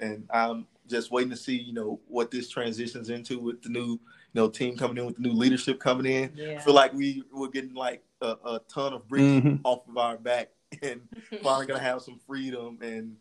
And 0.00 0.26
I'm 0.32 0.66
just 0.88 1.10
waiting 1.10 1.30
to 1.30 1.36
see 1.36 1.56
you 1.56 1.72
know 1.72 2.00
what 2.08 2.30
this 2.30 2.48
transitions 2.48 3.10
into 3.10 3.38
with 3.38 3.62
the 3.62 3.68
new 3.68 3.92
you 3.92 4.00
know 4.34 4.48
team 4.48 4.76
coming 4.76 4.98
in 4.98 5.06
with 5.06 5.16
the 5.16 5.22
new 5.22 5.32
leadership 5.32 5.80
coming 5.80 6.06
in. 6.06 6.32
Yeah. 6.34 6.56
I 6.58 6.58
feel 6.58 6.74
like 6.74 6.92
we 6.92 7.22
we're 7.32 7.48
getting 7.48 7.74
like 7.74 8.02
a, 8.20 8.36
a 8.44 8.60
ton 8.68 8.92
of 8.92 9.08
bricks 9.08 9.24
mm-hmm. 9.24 9.56
off 9.64 9.88
of 9.88 9.96
our 9.96 10.16
back 10.16 10.50
and 10.82 11.00
finally 11.42 11.66
gonna 11.66 11.80
have 11.80 12.02
some 12.02 12.20
freedom 12.26 12.78
and. 12.82 13.16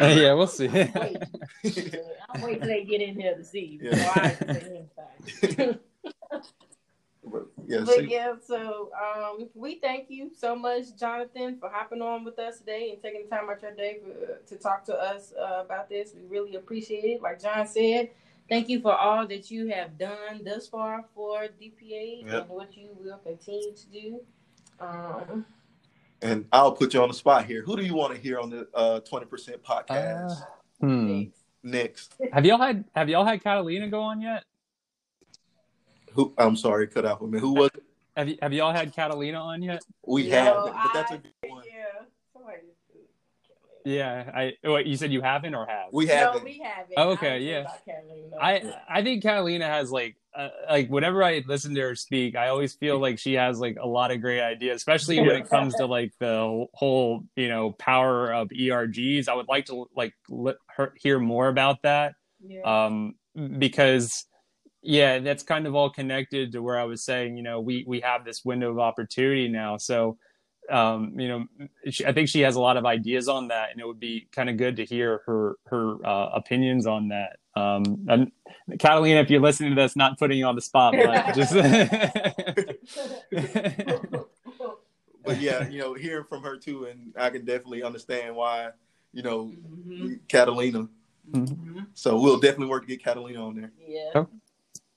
yeah, 0.00 0.32
we'll 0.32 0.48
see. 0.48 0.68
I'll 0.68 0.72
wait. 0.72 1.16
I'll 2.30 2.44
wait 2.44 2.58
till 2.60 2.68
they 2.68 2.84
get 2.84 3.00
in 3.00 3.20
here 3.20 3.36
to 3.36 3.44
see. 3.44 3.78
Yeah. 3.80 4.34
But, 7.28 7.48
yeah, 7.66 7.80
but 7.84 8.08
yeah, 8.08 8.34
so 8.44 8.90
um, 8.94 9.48
we 9.54 9.80
thank 9.80 10.08
you 10.10 10.30
so 10.38 10.54
much, 10.54 10.96
Jonathan, 10.96 11.58
for 11.58 11.68
hopping 11.68 12.00
on 12.00 12.24
with 12.24 12.38
us 12.38 12.58
today 12.58 12.92
and 12.92 13.02
taking 13.02 13.24
the 13.24 13.36
time 13.36 13.50
out 13.50 13.60
your 13.62 13.74
day 13.74 13.98
for, 14.00 14.38
to 14.46 14.56
talk 14.62 14.84
to 14.84 14.94
us 14.94 15.32
uh, 15.32 15.62
about 15.64 15.88
this. 15.88 16.14
We 16.14 16.22
really 16.28 16.54
appreciate 16.54 17.04
it. 17.04 17.20
Like 17.20 17.42
John 17.42 17.66
said, 17.66 18.10
thank 18.48 18.68
you 18.68 18.80
for 18.80 18.94
all 18.94 19.26
that 19.26 19.50
you 19.50 19.68
have 19.68 19.98
done 19.98 20.42
thus 20.44 20.68
far 20.68 21.04
for 21.14 21.46
DPA 21.60 22.24
yep. 22.24 22.42
and 22.42 22.48
what 22.48 22.76
you 22.76 22.88
will 22.98 23.18
continue 23.18 23.74
to 23.74 23.86
do. 23.88 24.20
Um, 24.80 25.44
and 26.22 26.46
I'll 26.52 26.72
put 26.72 26.94
you 26.94 27.02
on 27.02 27.08
the 27.08 27.14
spot 27.14 27.44
here. 27.46 27.62
Who 27.62 27.76
do 27.76 27.84
you 27.84 27.94
want 27.94 28.14
to 28.14 28.20
hear 28.20 28.38
on 28.38 28.50
the 28.50 28.68
uh, 28.74 29.00
Twenty 29.00 29.26
Percent 29.26 29.62
podcast? 29.62 30.32
Uh, 30.32 30.44
hmm. 30.80 31.22
Next. 31.62 32.14
Have 32.32 32.44
y'all 32.46 32.58
had 32.58 32.84
Have 32.94 33.08
y'all 33.08 33.24
had 33.24 33.42
Catalina 33.42 33.88
go 33.88 34.00
on 34.00 34.20
yet? 34.20 34.44
Who? 36.12 36.32
I'm 36.38 36.56
sorry, 36.56 36.86
cut 36.86 37.04
out 37.04 37.18
for 37.18 37.26
me. 37.26 37.38
Who 37.38 37.54
was? 37.54 37.70
Have 38.16 38.28
you 38.28 38.38
Have 38.40 38.52
y'all 38.52 38.72
had 38.72 38.94
Catalina 38.94 39.38
on 39.38 39.62
yet? 39.62 39.84
We 40.06 40.28
no, 40.28 40.36
have, 40.36 40.54
but 40.64 40.90
that's 40.94 41.12
a 41.12 41.18
good 41.18 41.32
one. 41.42 41.45
Yeah, 43.86 44.30
I. 44.34 44.52
What 44.68 44.86
you 44.86 44.96
said 44.96 45.12
you 45.12 45.22
haven't 45.22 45.54
or 45.54 45.64
have? 45.64 45.90
We 45.92 46.08
haven't. 46.08 46.38
No, 46.38 46.44
we 46.44 46.58
haven't. 46.58 46.94
Oh, 46.96 47.10
okay, 47.10 47.38
yeah. 47.38 47.66
I 48.40 48.74
I 48.88 49.02
think 49.04 49.22
Catalina 49.22 49.66
has 49.66 49.92
like 49.92 50.16
uh, 50.36 50.48
like 50.68 50.88
whenever 50.88 51.22
I 51.22 51.44
listen 51.46 51.72
to 51.76 51.80
her 51.82 51.94
speak, 51.94 52.34
I 52.34 52.48
always 52.48 52.74
feel 52.74 52.98
like 52.98 53.20
she 53.20 53.34
has 53.34 53.60
like 53.60 53.76
a 53.80 53.86
lot 53.86 54.10
of 54.10 54.20
great 54.20 54.40
ideas, 54.40 54.76
especially 54.78 55.20
when 55.20 55.36
it 55.36 55.48
comes 55.48 55.76
to 55.76 55.86
like 55.86 56.12
the 56.18 56.66
whole 56.74 57.22
you 57.36 57.48
know 57.48 57.72
power 57.78 58.32
of 58.32 58.48
ERGs. 58.48 59.28
I 59.28 59.34
would 59.34 59.46
like 59.48 59.66
to 59.66 59.88
like 59.94 60.14
let 60.28 60.56
her 60.76 60.92
hear 60.96 61.20
more 61.20 61.46
about 61.46 61.82
that, 61.82 62.14
yeah. 62.44 62.62
um, 62.62 63.14
because 63.58 64.26
yeah, 64.82 65.20
that's 65.20 65.44
kind 65.44 65.64
of 65.68 65.76
all 65.76 65.90
connected 65.90 66.50
to 66.52 66.60
where 66.60 66.76
I 66.76 66.84
was 66.84 67.04
saying, 67.04 67.36
you 67.36 67.44
know, 67.44 67.60
we 67.60 67.84
we 67.86 68.00
have 68.00 68.24
this 68.24 68.44
window 68.44 68.72
of 68.72 68.80
opportunity 68.80 69.46
now. 69.46 69.76
So, 69.76 70.18
um, 70.70 71.18
you 71.18 71.28
know, 71.28 71.46
she, 71.90 72.04
I 72.04 72.12
think 72.12 72.28
she 72.28 72.40
has 72.40 72.56
a 72.56 72.60
lot 72.60 72.76
of 72.76 72.86
ideas 72.86 73.28
on 73.28 73.48
that, 73.48 73.70
and 73.70 73.80
it 73.80 73.86
would 73.86 74.00
be 74.00 74.28
kind 74.32 74.50
of 74.50 74.56
good 74.56 74.76
to 74.76 74.84
hear 74.84 75.22
her 75.26 75.56
her 75.66 76.06
uh, 76.06 76.30
opinions 76.34 76.86
on 76.86 77.08
that. 77.08 77.38
Um, 77.54 78.06
and 78.08 78.32
Catalina, 78.78 79.20
if 79.20 79.30
you're 79.30 79.40
listening 79.40 79.70
to 79.70 79.76
this, 79.76 79.96
not 79.96 80.18
putting 80.18 80.38
you 80.38 80.46
on 80.46 80.54
the 80.54 80.60
spot, 80.60 80.94
but 80.94 81.34
just. 81.34 81.54
but 85.24 85.40
yeah, 85.40 85.68
you 85.68 85.78
know, 85.78 85.94
hearing 85.94 86.24
from 86.28 86.42
her 86.42 86.56
too, 86.56 86.84
and 86.84 87.12
I 87.18 87.30
can 87.30 87.44
definitely 87.44 87.82
understand 87.82 88.36
why, 88.36 88.70
you 89.12 89.22
know, 89.22 89.46
mm-hmm. 89.46 90.14
Catalina. 90.28 90.88
Mm-hmm. 91.30 91.80
So 91.94 92.20
we'll 92.20 92.38
definitely 92.38 92.68
work 92.68 92.82
to 92.82 92.88
get 92.88 93.02
Catalina 93.02 93.44
on 93.44 93.56
there. 93.56 93.72
Yeah. 93.86 94.10
All 94.14 94.28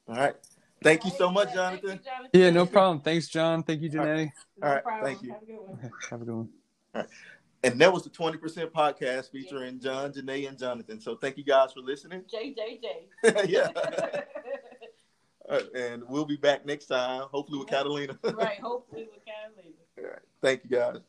right. 0.07 0.35
Thank 0.81 1.05
you 1.05 1.11
so 1.11 1.29
much, 1.29 1.53
Jonathan. 1.53 1.89
You, 1.89 1.95
Jonathan. 1.97 2.29
Yeah, 2.33 2.49
no 2.51 2.65
problem. 2.65 3.01
Thanks, 3.01 3.27
John. 3.27 3.63
Thank 3.63 3.81
you, 3.81 3.89
Janae. 3.89 4.31
All 4.63 4.69
right. 4.69 4.83
No 4.85 5.03
Thank 5.03 5.21
you. 5.21 5.31
Have 5.31 5.41
a 5.41 5.45
good 5.45 5.55
one. 5.55 5.91
Have 6.09 6.21
a 6.21 6.25
good 6.25 6.35
one. 6.35 6.49
All 6.95 7.01
right. 7.01 7.09
And 7.63 7.81
that 7.81 7.91
was 7.91 8.03
the 8.03 8.09
20% 8.09 8.39
podcast 8.71 9.31
featuring 9.31 9.81
John, 9.81 10.13
Janae, 10.13 10.47
and 10.47 10.57
Jonathan. 10.57 11.01
So 11.01 11.15
thank 11.15 11.37
you 11.37 11.43
guys 11.43 11.73
for 11.73 11.81
listening. 11.81 12.23
JJJ. 12.33 13.49
yeah. 13.49 13.67
and 15.75 16.03
we'll 16.07 16.25
be 16.25 16.37
back 16.37 16.65
next 16.65 16.85
time, 16.85 17.23
hopefully 17.31 17.59
with 17.59 17.67
Catalina. 17.67 18.17
right, 18.23 18.59
hopefully 18.59 19.09
with 19.11 19.25
Catalina. 19.25 19.73
All 19.97 20.03
right. 20.05 20.19
Thank 20.41 20.63
you 20.63 20.69
guys. 20.69 20.99